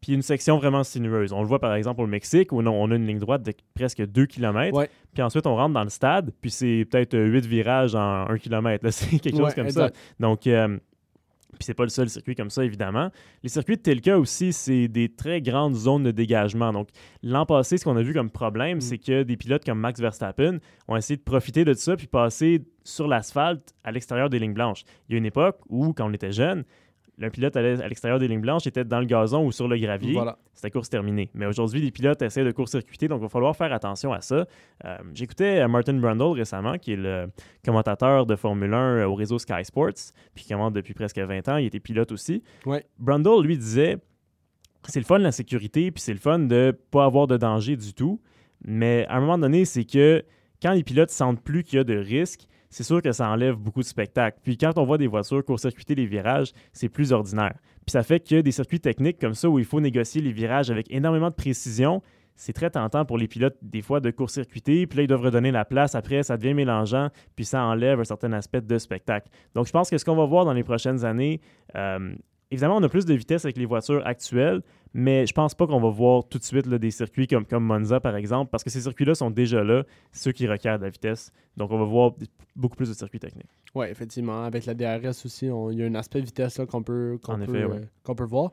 puis 0.00 0.12
une 0.12 0.22
section 0.22 0.58
vraiment 0.58 0.84
sinueuse. 0.84 1.32
On 1.32 1.40
le 1.40 1.48
voit 1.48 1.58
par 1.58 1.74
exemple 1.74 2.02
au 2.02 2.06
Mexique, 2.06 2.52
où 2.52 2.60
on 2.60 2.66
a- 2.66 2.70
on 2.70 2.90
a 2.90 2.94
une 2.94 3.06
ligne 3.06 3.18
droite 3.18 3.42
de 3.42 3.52
presque 3.74 4.04
2 4.06 4.26
km. 4.26 4.76
Ouais. 4.76 4.88
Puis 5.12 5.22
ensuite, 5.22 5.46
on 5.46 5.56
rentre 5.56 5.74
dans 5.74 5.82
le 5.82 5.88
stade, 5.90 6.30
puis 6.40 6.50
c'est 6.50 6.86
peut-être 6.90 7.18
8 7.18 7.46
virages 7.46 7.94
en 7.96 8.28
1 8.28 8.38
km. 8.38 8.84
C'est 8.90 9.18
quelque 9.18 9.36
chose 9.36 9.46
Ouais, 9.46 9.54
comme 9.54 9.66
exact. 9.66 9.96
ça. 9.96 10.02
Donc, 10.20 10.46
euh, 10.46 10.78
puis 11.58 11.64
c'est 11.64 11.74
pas 11.74 11.82
le 11.82 11.88
seul 11.88 12.08
circuit 12.08 12.36
comme 12.36 12.50
ça, 12.50 12.64
évidemment. 12.64 13.10
Les 13.42 13.48
circuits 13.48 13.76
de 13.76 13.80
Telka 13.82 14.16
aussi, 14.16 14.52
c'est 14.52 14.86
des 14.86 15.08
très 15.08 15.40
grandes 15.42 15.74
zones 15.74 16.04
de 16.04 16.12
dégagement. 16.12 16.72
Donc, 16.72 16.90
l'an 17.24 17.46
passé, 17.46 17.78
ce 17.78 17.84
qu'on 17.84 17.96
a 17.96 18.02
vu 18.02 18.12
comme 18.14 18.30
problème, 18.30 18.78
Mm. 18.78 18.80
c'est 18.82 18.98
que 18.98 19.22
des 19.24 19.36
pilotes 19.36 19.64
comme 19.64 19.80
Max 19.80 19.98
Verstappen 19.98 20.58
ont 20.86 20.94
essayé 20.96 21.16
de 21.16 21.22
profiter 21.22 21.64
de 21.64 21.72
ça 21.72 21.96
puis 21.96 22.06
passer 22.06 22.62
sur 22.84 23.08
l'asphalte 23.08 23.74
à 23.82 23.90
l'extérieur 23.90 24.28
des 24.30 24.38
lignes 24.38 24.52
blanches. 24.54 24.84
Il 25.08 25.14
y 25.14 25.16
a 25.16 25.18
une 25.18 25.26
époque 25.26 25.58
où, 25.68 25.92
quand 25.94 26.08
on 26.08 26.12
était 26.12 26.30
jeune, 26.32 26.62
le 27.18 27.30
pilote 27.30 27.56
allait 27.56 27.82
à 27.82 27.88
l'extérieur 27.88 28.18
des 28.18 28.28
lignes 28.28 28.40
blanches 28.40 28.66
était 28.66 28.84
dans 28.84 29.00
le 29.00 29.04
gazon 29.06 29.44
ou 29.44 29.50
sur 29.52 29.66
le 29.68 29.76
gravier 29.76 30.12
Voilà. 30.12 30.38
c'était 30.54 30.70
course 30.70 30.88
terminée. 30.88 31.30
Mais 31.34 31.46
aujourd'hui, 31.46 31.80
les 31.80 31.90
pilotes 31.90 32.22
essaient 32.22 32.44
de 32.44 32.50
court-circuiter, 32.52 33.08
donc 33.08 33.18
il 33.20 33.22
va 33.24 33.28
falloir 33.28 33.56
faire 33.56 33.72
attention 33.72 34.12
à 34.12 34.20
ça. 34.20 34.46
Euh, 34.84 34.96
J'écoutais 35.14 35.58
euh, 35.60 35.68
Martin 35.68 35.94
Brundle 35.94 36.38
récemment, 36.38 36.78
qui 36.78 36.92
est 36.92 36.96
le 36.96 37.26
commentateur 37.64 38.24
de 38.24 38.36
Formule 38.36 38.72
1 38.72 39.06
au 39.06 39.14
réseau 39.14 39.38
Sky 39.38 39.64
Sports, 39.64 40.12
puis 40.34 40.44
qui 40.44 40.52
commente 40.52 40.74
depuis 40.74 40.94
presque 40.94 41.18
20 41.18 41.48
ans. 41.48 41.56
Il 41.56 41.66
était 41.66 41.80
pilote 41.80 42.12
aussi. 42.12 42.42
Ouais. 42.64 42.84
Brundle, 42.98 43.42
lui, 43.44 43.58
disait 43.58 43.98
c'est 44.84 45.00
le 45.00 45.04
fun 45.06 45.18
la 45.18 45.32
sécurité, 45.32 45.90
puis 45.90 46.00
c'est 46.00 46.12
le 46.14 46.18
fun 46.20 46.38
de 46.38 46.76
pas 46.90 47.04
avoir 47.04 47.26
de 47.26 47.36
danger 47.36 47.76
du 47.76 47.92
tout. 47.92 48.20
Mais 48.64 49.06
à 49.08 49.16
un 49.16 49.20
moment 49.20 49.38
donné, 49.38 49.64
c'est 49.64 49.84
que 49.84 50.22
quand 50.62 50.72
les 50.72 50.82
pilotes 50.84 51.10
sentent 51.10 51.42
plus 51.42 51.62
qu'il 51.64 51.76
y 51.76 51.80
a 51.80 51.84
de 51.84 51.96
risques, 51.96 52.46
c'est 52.70 52.84
sûr 52.84 53.02
que 53.02 53.12
ça 53.12 53.28
enlève 53.28 53.56
beaucoup 53.56 53.80
de 53.80 53.86
spectacles. 53.86 54.38
Puis 54.42 54.56
quand 54.56 54.76
on 54.76 54.84
voit 54.84 54.98
des 54.98 55.06
voitures 55.06 55.44
court-circuiter 55.44 55.94
les 55.94 56.06
virages, 56.06 56.52
c'est 56.72 56.88
plus 56.88 57.12
ordinaire. 57.12 57.54
Puis 57.86 57.92
ça 57.92 58.02
fait 58.02 58.20
que 58.20 58.40
des 58.40 58.52
circuits 58.52 58.80
techniques 58.80 59.18
comme 59.18 59.34
ça 59.34 59.48
où 59.48 59.58
il 59.58 59.64
faut 59.64 59.80
négocier 59.80 60.20
les 60.20 60.32
virages 60.32 60.70
avec 60.70 60.90
énormément 60.90 61.30
de 61.30 61.34
précision, 61.34 62.02
c'est 62.36 62.52
très 62.52 62.70
tentant 62.70 63.04
pour 63.04 63.18
les 63.18 63.26
pilotes 63.26 63.56
des 63.62 63.82
fois 63.82 64.00
de 64.00 64.10
court-circuiter, 64.10 64.86
puis 64.86 64.98
là 64.98 65.02
ils 65.02 65.06
doivent 65.08 65.22
redonner 65.22 65.50
la 65.50 65.64
place, 65.64 65.96
après 65.96 66.22
ça 66.22 66.36
devient 66.36 66.54
mélangeant, 66.54 67.08
puis 67.34 67.44
ça 67.44 67.64
enlève 67.64 67.98
un 67.98 68.04
certain 68.04 68.32
aspect 68.32 68.60
de 68.60 68.78
spectacle. 68.78 69.28
Donc 69.54 69.66
je 69.66 69.72
pense 69.72 69.90
que 69.90 69.98
ce 69.98 70.04
qu'on 70.04 70.14
va 70.14 70.24
voir 70.24 70.44
dans 70.44 70.52
les 70.52 70.62
prochaines 70.62 71.04
années, 71.04 71.40
euh, 71.74 72.14
évidemment 72.50 72.76
on 72.76 72.82
a 72.82 72.88
plus 72.88 73.04
de 73.04 73.14
vitesse 73.14 73.44
avec 73.44 73.56
les 73.56 73.66
voitures 73.66 74.06
actuelles, 74.06 74.62
mais 74.94 75.26
je 75.26 75.32
pense 75.32 75.54
pas 75.54 75.66
qu'on 75.66 75.80
va 75.80 75.90
voir 75.90 76.24
tout 76.28 76.38
de 76.38 76.44
suite 76.44 76.66
là, 76.66 76.78
des 76.78 76.90
circuits 76.90 77.26
comme, 77.26 77.44
comme 77.44 77.64
Monza 77.64 78.00
par 78.00 78.16
exemple, 78.16 78.50
parce 78.50 78.64
que 78.64 78.70
ces 78.70 78.80
circuits-là 78.80 79.14
sont 79.14 79.30
déjà 79.30 79.62
là, 79.62 79.84
ceux 80.12 80.32
qui 80.32 80.46
requièrent 80.46 80.78
de 80.78 80.84
la 80.84 80.90
vitesse. 80.90 81.32
Donc 81.56 81.70
on 81.70 81.78
va 81.78 81.84
voir 81.84 82.12
beaucoup 82.56 82.76
plus 82.76 82.88
de 82.88 82.94
circuits 82.94 83.20
techniques. 83.20 83.50
Oui, 83.74 83.86
effectivement. 83.88 84.44
Avec 84.44 84.66
la 84.66 84.74
DRS 84.74 85.24
aussi, 85.24 85.46
il 85.46 85.78
y 85.78 85.82
a 85.82 85.86
un 85.86 85.94
aspect 85.94 86.20
vitesse 86.20 86.60
qu'on 86.70 86.82
peut, 86.82 87.18
peut, 87.22 87.42
effet, 87.42 87.64
euh, 87.64 88.14
peut 88.14 88.24
voir. 88.24 88.52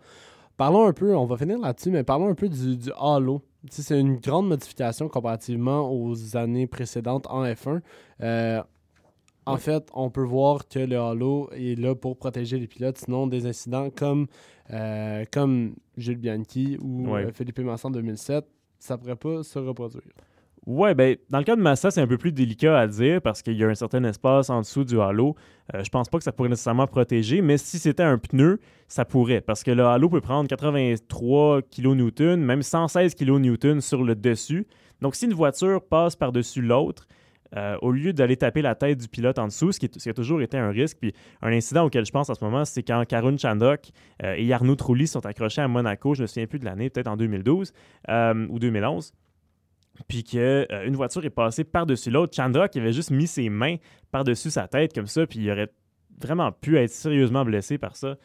Parlons 0.58 0.88
un 0.88 0.94
peu, 0.94 1.16
on 1.16 1.26
va 1.26 1.38
finir 1.38 1.60
là-dessus, 1.60 1.92
mais 1.92 2.04
parlons 2.04 2.30
un 2.30 2.36
peu 2.36 2.48
du, 2.48 2.78
du 2.78 2.92
halo. 2.98 3.42
C'est 3.70 4.00
une 4.00 4.18
grande 4.18 4.48
modification 4.48 5.10
comparativement 5.10 5.92
aux 5.92 6.38
années 6.38 6.68
précédentes 6.68 7.28
en 7.30 7.44
F1. 7.44 7.82
Euh, 8.22 8.62
en 9.46 9.54
Ouais. 9.54 9.60
fait, 9.60 9.88
on 9.94 10.10
peut 10.10 10.24
voir 10.24 10.68
que 10.68 10.80
le 10.80 10.98
halo 11.00 11.50
est 11.54 11.80
là 11.80 11.96
pour 11.96 12.18
protéger 12.18 12.58
les 12.60 12.68
pilotes, 12.68 12.98
sinon 12.98 13.28
des 13.28 13.46
incidents 13.46 13.90
comme, 13.90 14.28
euh, 14.72 15.24
comme 15.32 15.76
Jules 15.98 16.18
Bianchi 16.18 16.78
ou 16.82 17.10
Ouais. 17.10 17.26
euh, 17.26 17.64
Massa 17.64 17.88
en 17.88 17.92
2007, 17.92 18.46
ça 18.80 18.98
pourrait 18.98 19.16
pas 19.16 19.44
se 19.44 19.60
reproduire. 19.60 20.04
Ouais, 20.66 20.96
ben, 20.96 21.16
dans 21.30 21.38
le 21.38 21.44
cas 21.44 21.56
de 21.56 21.62
Massa, 21.62 21.92
c'est 21.92 22.02
un 22.02 22.08
peu 22.08 22.18
plus 22.18 22.32
délicat 22.32 22.80
à 22.80 22.88
dire 22.88 23.22
parce 23.22 23.44
qu'il 23.44 23.54
y 23.56 23.64
a 23.64 23.68
un 23.68 23.76
certain 23.76 24.04
espace 24.04 24.50
en 24.50 24.62
dessous 24.62 24.84
du 24.84 25.00
halo. 25.00 25.36
Euh, 25.76 25.84
je 25.84 25.90
pense 25.92 26.10
pas 26.10 26.18
que 26.18 26.24
ça 26.24 26.32
pourrait 26.32 26.50
nécessairement 26.50 26.88
protéger, 26.88 27.42
mais 27.44 27.60
si 27.60 27.78
c'était 27.78 28.02
un 28.02 28.18
pneu, 28.18 28.60
ça 28.88 29.06
pourrait 29.06 29.42
parce 29.42 29.64
que 29.64 29.70
le 29.70 29.86
halo 29.86 30.10
peut 30.10 30.22
prendre 30.22 30.50
83 30.50 31.62
kN, 31.62 32.38
même 32.38 32.64
116 32.64 33.14
kN 33.14 33.80
sur 33.80 34.04
le 34.04 34.16
dessus. 34.16 34.66
Donc, 35.02 35.14
si 35.16 35.26
une 35.26 35.34
voiture 35.34 35.84
passe 35.84 36.16
par-dessus 36.16 36.64
l'autre, 36.64 37.06
euh, 37.56 37.78
au 37.82 37.92
lieu 37.92 38.12
d'aller 38.14 38.38
taper 38.38 38.62
la 38.62 38.76
tête 38.76 38.98
du 39.00 39.08
pilote 39.08 39.38
en 39.40 39.48
dessous, 39.48 39.72
ce 39.72 39.80
qui, 39.80 39.86
est- 39.86 39.98
ce 39.98 40.04
qui 40.04 40.10
a 40.10 40.14
toujours 40.14 40.42
été 40.42 40.58
un 40.58 40.70
risque, 40.72 40.98
puis 41.00 41.14
un 41.42 41.52
incident 41.52 41.84
auquel 41.86 42.06
je 42.06 42.12
pense 42.12 42.30
en 42.30 42.34
ce 42.34 42.44
moment, 42.44 42.66
c'est 42.66 42.84
quand 42.84 43.04
Karun 43.08 43.38
Chandok 43.38 43.90
euh, 44.24 44.34
et 44.38 44.52
Arnaud 44.52 44.76
Trulli 44.76 45.08
sont 45.08 45.26
accrochés 45.26 45.62
à 45.62 45.68
Monaco, 45.68 46.16
je 46.16 46.24
me 46.24 46.28
souviens 46.28 46.48
plus 46.48 46.60
de 46.60 46.66
l'année, 46.66 46.90
peut-être 46.90 47.08
en 47.08 47.18
2012 47.18 47.72
euh, 48.10 48.48
ou 48.50 48.60
2011 48.60 49.14
puis 50.10 50.24
qu'une 50.26 50.96
voiture 50.96 51.24
est 51.24 51.30
passée 51.30 51.64
par-dessus 51.64 52.12
l'autre. 52.12 52.36
Chandra 52.36 52.68
qui 52.68 52.80
avait 52.80 52.92
juste 52.92 53.12
mis 53.12 53.28
ses 53.28 53.48
mains 53.48 53.78
par-dessus 54.12 54.50
sa 54.50 54.68
tête 54.68 54.94
comme 54.94 55.08
ça, 55.08 55.26
puis 55.26 55.40
il 55.40 55.50
aurait 55.50 55.70
vraiment 56.22 56.52
pu 56.52 56.78
être 56.78 56.90
sérieusement 56.90 57.46
blessé 57.46 57.78
par 57.78 57.96
ça, 57.96 58.18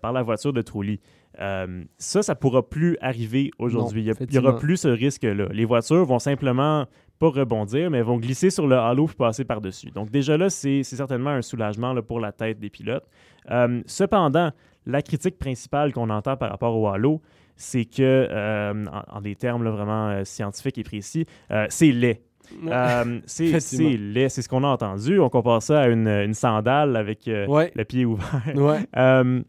par 0.00 0.12
la 0.14 0.22
voiture 0.22 0.54
de 0.54 0.62
Trulli. 0.62 1.00
Euh, 1.40 1.84
ça, 1.98 2.22
ça 2.22 2.34
pourra 2.34 2.66
plus 2.68 2.96
arriver 3.02 3.50
aujourd'hui. 3.58 4.04
Il 4.30 4.32
n'y 4.32 4.38
aura 4.38 4.52
plus 4.58 4.76
ce 4.78 4.88
risque-là. 4.88 5.48
Les 5.52 5.64
voitures 5.66 6.04
vont 6.06 6.18
simplement 6.18 6.86
pas 7.18 7.28
rebondir, 7.28 7.90
mais 7.90 8.02
vont 8.02 8.18
glisser 8.18 8.50
sur 8.50 8.66
le 8.66 8.76
halo 8.76 9.06
puis 9.06 9.16
passer 9.16 9.44
par-dessus. 9.44 9.90
Donc 9.90 10.10
déjà 10.10 10.36
là, 10.36 10.50
c'est 10.50 10.82
certainement 10.82 11.30
un 11.30 11.42
soulagement 11.42 11.92
là, 11.92 12.02
pour 12.02 12.20
la 12.20 12.32
tête 12.32 12.58
des 12.60 12.70
pilotes. 12.70 13.06
Euh, 13.50 13.82
cependant, 13.86 14.50
la 14.86 15.02
critique 15.02 15.38
principale 15.38 15.92
qu'on 15.92 16.10
entend 16.10 16.36
par 16.36 16.50
rapport 16.50 16.76
au 16.76 16.88
halo, 16.88 17.20
c'est 17.56 17.84
que, 17.84 18.28
euh, 18.30 18.84
en, 18.86 19.16
en 19.16 19.20
des 19.20 19.34
termes 19.34 19.64
là, 19.64 19.70
vraiment 19.70 20.08
euh, 20.08 20.24
scientifiques 20.24 20.78
et 20.78 20.84
précis, 20.84 21.26
c'est 21.68 21.92
laid. 21.92 22.22
Euh, 22.66 23.20
c'est 23.26 23.60
ce 23.60 24.48
qu'on 24.48 24.64
a 24.64 24.68
entendu. 24.68 25.18
On 25.20 25.28
compare 25.28 25.62
ça 25.62 25.80
à 25.80 25.88
une, 25.88 26.08
une 26.08 26.34
sandale 26.34 26.96
avec 26.96 27.28
euh, 27.28 27.46
ouais, 27.46 27.72
le 27.74 27.84
pied 27.84 28.04
ouvert. 28.04 28.42
ouais. 28.54 28.78
Euh, 28.96 29.42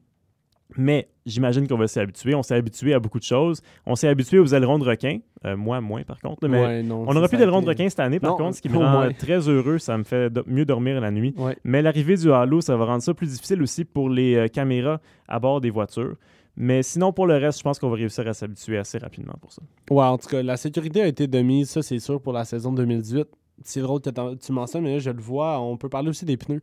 mais 0.78 1.08
j'imagine 1.26 1.68
qu'on 1.68 1.78
va 1.78 1.88
s'y 1.88 2.00
habituer. 2.00 2.36
On 2.36 2.44
s'est 2.44 2.56
habitué 2.56 2.94
à 2.94 3.00
beaucoup 3.00 3.18
de 3.20 3.24
choses. 3.24 3.62
On 3.86 3.96
s'est 3.96 4.08
habitué 4.08 4.38
aux 4.40 4.46
ailerons 4.54 4.78
de 4.80 4.86
requin. 4.86 5.20
Euh, 5.46 5.58
moi, 5.58 5.82
moins, 5.82 6.04
par 6.04 6.20
contre. 6.22 6.48
Mais 6.48 6.62
Ouais, 6.62 6.84
non, 6.84 7.06
on 7.08 7.14
n'aura 7.14 7.28
plus 7.28 7.38
d'ailerons 7.38 7.62
de 7.62 7.68
requin 7.68 7.90
cette 7.90 8.00
année, 8.02 8.20
par 8.20 8.32
Non, 8.32 8.38
contre, 8.38 8.58
ce 8.58 8.62
qui 8.62 8.70
me 8.70 8.78
rend 8.78 8.90
moins. 8.92 9.14
très 9.14 9.48
heureux. 9.50 9.78
Ça 9.80 9.98
me 9.98 10.04
fait 10.04 10.30
do- 10.30 10.44
mieux 10.46 10.66
dormir 10.66 11.02
la 11.02 11.12
nuit. 11.12 11.34
Ouais. 11.38 11.58
Mais 11.64 11.82
l'arrivée 11.82 12.16
du 12.18 12.32
halo, 12.32 12.62
ça 12.62 12.76
va 12.78 12.86
rendre 12.86 13.02
ça 13.04 13.14
plus 13.14 13.28
difficile 13.28 13.62
aussi 13.62 13.84
pour 13.86 14.10
les 14.10 14.36
euh, 14.36 14.48
caméras 14.48 15.00
à 15.28 15.40
bord 15.40 15.60
des 15.62 15.70
voitures. 15.70 16.16
Mais 16.56 16.84
sinon, 16.84 17.14
pour 17.14 17.26
le 17.26 17.38
reste, 17.38 17.60
je 17.60 17.64
pense 17.64 17.80
qu'on 17.80 17.90
va 17.90 17.96
réussir 17.96 18.28
à 18.28 18.34
s'habituer 18.34 18.78
assez 18.78 18.98
rapidement 18.98 19.36
pour 19.42 19.52
ça. 19.54 19.62
Ouais, 19.90 20.04
en 20.04 20.18
tout 20.18 20.28
cas, 20.28 20.44
la 20.44 20.58
sécurité 20.58 21.02
a 21.02 21.08
été 21.08 21.26
de 21.26 21.40
mise, 21.42 21.70
ça 21.70 21.82
c'est 21.82 22.00
sûr, 22.00 22.22
pour 22.22 22.34
la 22.34 22.44
saison 22.44 22.74
2018. 22.74 23.28
C'est 23.64 23.82
drôle 23.82 24.02
que 24.02 24.10
tu 24.36 24.52
mentionnes, 24.52 24.84
mais 24.84 24.94
là, 24.94 25.00
je 25.00 25.10
le 25.10 25.22
vois. 25.22 25.60
On 25.62 25.78
peut 25.78 25.90
parler 25.90 26.10
aussi 26.10 26.26
des 26.26 26.38
pneus. 26.38 26.62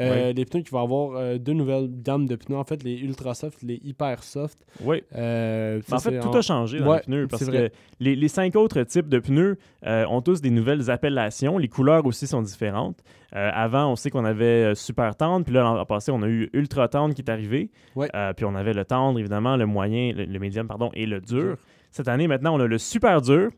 Euh, 0.00 0.32
Les 0.32 0.44
pneus 0.44 0.62
qui 0.62 0.70
vont 0.70 0.82
avoir 0.82 1.16
euh, 1.16 1.38
deux 1.38 1.52
nouvelles 1.52 1.88
gammes 2.02 2.26
de 2.26 2.36
pneus. 2.36 2.56
En 2.56 2.64
fait, 2.64 2.82
les 2.82 2.98
ultra 2.98 3.34
soft, 3.34 3.62
les 3.62 3.80
hyper 3.84 4.22
soft. 4.24 4.58
Oui. 4.82 5.02
Euh, 5.14 5.80
ça, 5.86 5.96
en 5.96 5.98
fait, 6.00 6.18
tout 6.20 6.34
a 6.36 6.42
changé 6.42 6.80
dans 6.80 6.90
Ouais, 6.90 6.96
les 6.98 7.02
pneus 7.02 7.28
parce 7.28 7.44
que 7.46 7.70
les, 8.00 8.16
les 8.16 8.28
cinq 8.28 8.56
autres 8.56 8.82
types 8.82 9.08
de 9.08 9.18
pneus 9.20 9.56
euh, 9.86 10.04
ont 10.06 10.20
tous 10.20 10.40
des 10.40 10.50
nouvelles 10.50 10.90
appellations. 10.90 11.58
Les 11.58 11.68
couleurs 11.68 12.04
aussi 12.06 12.26
sont 12.26 12.42
différentes. 12.42 12.98
Euh, 13.36 13.50
avant, 13.52 13.90
on 13.92 13.96
sait 13.96 14.10
qu'on 14.10 14.24
avait 14.24 14.74
super 14.74 15.16
tendre, 15.16 15.44
puis 15.44 15.54
là, 15.54 15.62
l'an 15.62 15.84
passé, 15.84 16.12
on 16.12 16.22
a 16.22 16.28
eu 16.28 16.50
ultra 16.52 16.88
tendre 16.88 17.14
qui 17.14 17.22
est 17.22 17.30
arrivé. 17.30 17.70
Euh, 17.96 18.32
puis 18.32 18.44
on 18.44 18.54
avait 18.54 18.74
le 18.74 18.84
tendre, 18.84 19.18
évidemment, 19.18 19.56
le 19.56 19.66
moyen, 19.66 20.12
le, 20.12 20.24
le 20.24 20.38
médium, 20.38 20.66
pardon, 20.68 20.90
et 20.94 21.06
le. 21.06 21.20
Dur. 21.20 21.56
Cette 21.90 22.08
année, 22.08 22.26
maintenant, 22.26 22.56
on 22.56 22.60
a 22.60 22.66
le 22.66 22.78
super 22.78 23.22
dur 23.22 23.50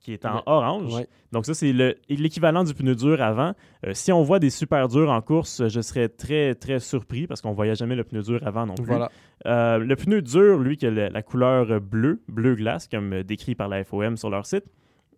qui 0.00 0.12
est 0.14 0.24
en 0.26 0.36
Ouais. 0.36 0.42
orange. 0.46 0.94
Ouais. 0.94 1.06
Donc 1.32 1.46
ça, 1.46 1.54
c'est 1.54 1.72
le- 1.72 1.94
l'équivalent 2.08 2.64
du 2.64 2.74
pneu 2.74 2.94
dur 2.94 3.22
avant. 3.22 3.52
Euh, 3.86 3.92
si 3.92 4.10
on 4.12 4.22
voit 4.22 4.38
des 4.38 4.50
super 4.50 4.88
durs 4.88 5.10
en 5.10 5.20
course, 5.20 5.68
je 5.68 5.80
serais 5.80 6.08
très, 6.08 6.54
très 6.54 6.80
surpris 6.80 7.26
parce 7.26 7.40
qu'on 7.42 7.50
ne 7.50 7.54
voyait 7.54 7.74
jamais 7.74 7.94
le 7.96 8.04
pneu 8.04 8.22
dur 8.22 8.40
avant 8.46 8.66
non 8.66 8.74
plus. 8.74 8.84
Voilà. 8.86 9.10
Euh, 9.46 9.78
le 9.78 9.96
pneu 9.96 10.22
dur, 10.22 10.58
lui, 10.58 10.76
qui 10.76 10.86
a 10.86 10.90
la, 10.90 11.08
la 11.10 11.22
couleur 11.22 11.80
bleue, 11.80 12.22
bleu 12.28 12.54
glace, 12.54 12.88
comme 12.88 13.12
euh, 13.12 13.22
décrit 13.22 13.54
par 13.54 13.68
la 13.68 13.84
FOM 13.84 14.16
sur 14.16 14.30
leur 14.30 14.46
site, 14.46 14.64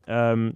euh, 0.09 0.51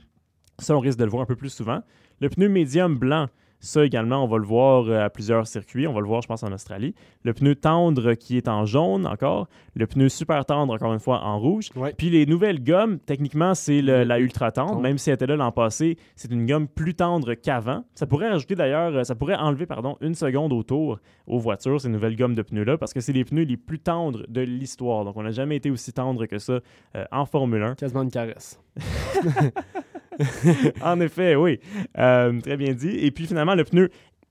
ça, 0.59 0.77
on 0.77 0.81
risque 0.81 0.99
de 0.99 1.05
le 1.05 1.11
voir 1.11 1.23
un 1.23 1.27
peu 1.27 1.37
plus 1.37 1.51
souvent. 1.51 1.81
Le 2.21 2.29
pneu 2.29 2.49
médium 2.49 2.97
blanc, 2.97 3.29
Ça 3.67 3.85
également, 3.85 4.23
on 4.23 4.29
va 4.29 4.39
le 4.39 4.45
voir 4.45 4.89
euh, 4.89 5.05
à 5.05 5.11
plusieurs 5.11 5.47
circuits. 5.47 5.87
On 5.87 5.93
va 5.93 6.01
le 6.01 6.07
voir, 6.07 6.23
je 6.23 6.29
pense, 6.29 6.43
en 6.43 6.53
Australie. 6.53 6.95
Le 7.25 7.35
pneu 7.35 7.57
tendre 7.57 8.15
qui 8.15 8.37
est 8.37 8.49
en 8.49 8.65
jaune 8.65 9.07
encore. 9.07 9.49
Le 9.75 9.87
pneu 9.87 10.09
super 10.09 10.45
tendre, 10.45 10.73
encore 10.73 10.93
une 10.93 11.01
fois, 11.01 11.21
en 11.23 11.39
rouge. 11.39 11.71
Ouais. 11.75 11.93
Puis 11.97 12.09
les 12.11 12.27
nouvelles 12.27 12.63
gommes, 12.63 12.99
techniquement, 13.01 13.55
c'est 13.55 13.83
la 13.83 14.19
ultra 14.21 14.53
tendre. 14.53 14.71
Tendre. 14.71 14.81
Même 14.83 14.97
si 14.99 15.11
elle 15.11 15.15
était 15.15 15.27
là 15.27 15.37
l'an 15.37 15.53
passé, 15.53 15.99
c'est 16.15 16.31
une 16.31 16.47
gomme 16.47 16.69
plus 16.69 16.95
tendre 16.95 17.35
qu'avant. 17.35 17.85
Ça 17.95 18.07
pourrait 18.07 18.31
rajouter 18.31 18.55
d'ailleurs, 18.55 18.95
euh, 18.95 19.05
ça 19.05 19.15
pourrait 19.15 19.35
enlever, 19.35 19.67
pardon, 19.67 19.97
une 20.01 20.15
seconde 20.15 20.53
au 20.53 20.63
tour 20.63 20.99
aux 21.27 21.39
voitures, 21.39 21.81
ces 21.81 21.89
nouvelles 21.89 22.17
gommes 22.17 22.35
de 22.35 22.43
pneus-là, 22.43 22.79
parce 22.79 22.95
que 22.95 23.01
c'est 23.01 23.13
les 23.13 23.25
pneus 23.25 23.45
les 23.45 23.57
plus 23.57 23.81
tendres 23.81 24.25
de 24.29 24.41
l'histoire. 24.41 25.05
Donc 25.05 25.17
on 25.17 25.23
n'a 25.23 25.33
jamais 25.33 25.57
été 25.57 25.71
aussi 25.71 25.93
tendre 25.93 26.27
que 26.27 26.39
ça 26.39 26.61
euh, 26.95 27.05
en 27.11 27.27
Formule 27.27 27.63
1. 27.63 27.75
Quasiment 27.75 28.03
une 28.03 28.11
caresse. 28.11 28.61
en 30.83 31.01
effet, 31.01 31.37
oui. 31.37 31.59
Euh, 31.99 32.41
très 32.41 32.57
bien 32.57 32.73
dit. 32.75 32.91
Et 32.91 33.11
puis 33.11 33.27
finalement, 33.27 33.55
le 33.55 33.65
pneu 33.65 33.89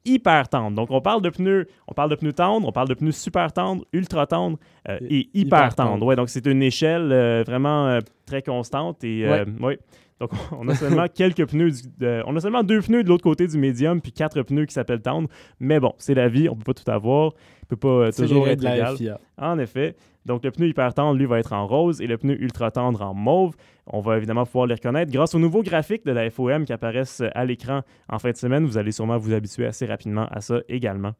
hyper 0.07 0.47
tendre. 0.49 0.75
Donc 0.75 0.91
on 0.91 1.01
parle 1.01 1.21
de 1.23 1.29
pneus, 1.29 1.67
on 1.87 1.93
parle 1.93 2.11
de 2.11 2.15
pneus 2.15 2.33
tendres, 2.33 2.67
on 2.67 2.71
parle 2.71 2.87
de 2.87 2.93
pneus 2.93 3.11
super 3.11 3.51
tendres, 3.51 3.85
ultra 3.91 4.27
tendres 4.27 4.57
euh, 4.87 4.97
Et 5.09 5.29
hyper, 5.33 5.59
hyper 5.59 5.75
tendres. 5.75 5.89
tendres. 5.91 6.05
Ouais, 6.05 6.15
donc 6.15 6.29
c'est 6.29 6.45
une 6.45 6.61
échelle 6.61 7.11
euh, 7.11 7.43
vraiment 7.45 7.97
très 8.27 8.43
constante 8.43 9.03
et 9.03 9.25
ouais. 9.59 9.79
Donc 10.19 10.29
on 10.51 10.67
a 10.69 10.75
seulement 10.75 11.07
quelques 11.07 11.47
pneus, 11.47 11.71
du- 11.71 12.05
on 12.27 12.35
a 12.35 12.39
seulement 12.39 12.61
deux 12.63 12.81
pneus 12.81 13.03
de 13.03 13.09
l'autre 13.09 13.23
côté 13.23 13.47
du 13.47 13.57
médium 13.57 13.99
puis 13.99 14.11
quatre 14.11 14.43
pneus 14.43 14.65
qui 14.67 14.73
s'appellent 14.75 15.01
tendres. 15.01 15.27
Mais 15.59 15.79
bon, 15.79 15.93
c'est 15.97 16.13
la 16.13 16.27
vie, 16.27 16.49
on 16.49 16.55
peut 16.55 16.71
pas 16.73 16.79
tout 16.83 16.89
avoir, 16.91 17.31
on 17.63 17.65
peut 17.67 17.75
pas 17.75 17.87
euh, 17.87 18.11
toujours 18.11 18.47
être 18.47 18.59
de 18.59 18.63
la 18.65 18.75
égal. 18.75 18.95
FIA. 18.97 19.19
En 19.39 19.57
effet. 19.57 19.95
Donc, 20.25 20.43
le 20.43 20.51
pneu 20.51 20.67
hyper 20.67 20.93
tendre, 20.93 21.17
lui, 21.17 21.25
va 21.25 21.39
être 21.39 21.53
en 21.53 21.67
rose 21.67 22.01
et 22.01 22.07
le 22.07 22.17
pneu 22.17 22.41
ultra 22.41 22.71
tendre 22.71 23.01
en 23.01 23.13
mauve. 23.13 23.55
On 23.87 23.99
va 23.99 24.17
évidemment 24.17 24.45
pouvoir 24.45 24.65
les 24.65 24.75
reconnaître 24.75 25.11
grâce 25.11 25.35
aux 25.35 25.39
nouveaux 25.39 25.61
graphiques 25.61 26.05
de 26.05 26.11
la 26.11 26.29
FOM 26.29 26.65
qui 26.65 26.73
apparaissent 26.73 27.21
euh, 27.21 27.29
à 27.35 27.45
l'écran 27.45 27.81
en 28.09 28.17
fin 28.17 28.31
de 28.31 28.37
semaine. 28.37 28.65
Vous 28.65 28.77
allez 28.77 28.91
sûrement 28.91 29.17
vous 29.17 29.33
habituer 29.33 29.65
assez 29.67 29.85
rapidement 29.85 30.25
à 30.31 30.41
ça 30.41 30.61
également. 30.67 31.13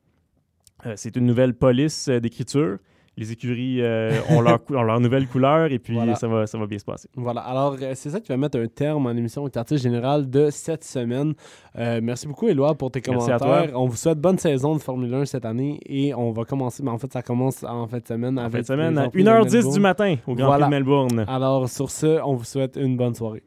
Euh, 0.85 0.93
c'est 0.95 1.15
une 1.15 1.25
nouvelle 1.25 1.53
police 1.53 2.07
euh, 2.09 2.19
d'écriture. 2.19 2.79
Les 3.17 3.31
écuries 3.31 3.81
euh, 3.81 4.11
ont, 4.29 4.41
leur 4.41 4.63
cou- 4.63 4.75
ont 4.75 4.83
leur 4.83 4.99
nouvelle 4.99 5.25
couleur 5.27 5.71
et 5.71 5.79
puis 5.79 5.93
Voilà. 5.95 6.15
ça, 6.15 6.27
va, 6.27 6.45
ça 6.47 6.57
va 6.57 6.65
bien 6.67 6.77
se 6.77 6.83
passer. 6.83 7.07
Voilà, 7.15 7.41
alors 7.41 7.77
euh, 7.81 7.93
c'est 7.95 8.09
ça 8.09 8.19
qui 8.19 8.27
va 8.29 8.37
mettre 8.37 8.59
un 8.59 8.67
terme 8.67 9.07
à 9.07 9.13
l'émission 9.13 9.43
au 9.43 9.49
quartier 9.49 9.77
général 9.77 10.29
de 10.29 10.49
cette 10.49 10.83
semaine. 10.83 11.33
Euh, 11.77 12.01
merci 12.03 12.27
beaucoup, 12.27 12.47
Éloi, 12.47 12.75
pour 12.75 12.91
tes 12.91 13.01
Merci 13.07 13.27
commentaires. 13.29 13.71
On 13.73 13.87
vous 13.87 13.95
souhaite 13.95 14.19
bonne 14.19 14.37
saison 14.37 14.75
de 14.75 14.79
Formule 14.81 15.13
1 15.13 15.25
cette 15.25 15.45
année 15.45 15.79
et 15.85 16.13
on 16.13 16.31
va 16.31 16.43
commencer, 16.43 16.83
mais 16.83 16.91
en 16.91 16.97
fait, 16.97 17.11
ça 17.13 17.21
commence 17.21 17.63
en 17.63 17.87
fin 17.87 17.99
de 17.99 18.05
semaine. 18.07 18.37
En 18.37 18.49
fin 18.49 18.59
de 18.59 18.65
semaine, 18.65 18.97
à 18.97 19.01
Grands 19.03 19.11
Prix 19.11 19.23
de 19.23 19.29
1h10 19.29 19.73
du 19.73 19.79
matin 19.79 20.15
au 20.27 20.35
Grand 20.35 20.47
Voilà. 20.47 20.65
Prix 20.65 20.75
de 20.75 20.79
Melbourne. 20.79 21.25
Alors, 21.27 21.69
sur 21.69 21.91
ce, 21.91 22.21
on 22.23 22.33
vous 22.35 22.43
souhaite 22.43 22.75
une 22.75 22.97
bonne 22.97 23.15
soirée. 23.15 23.43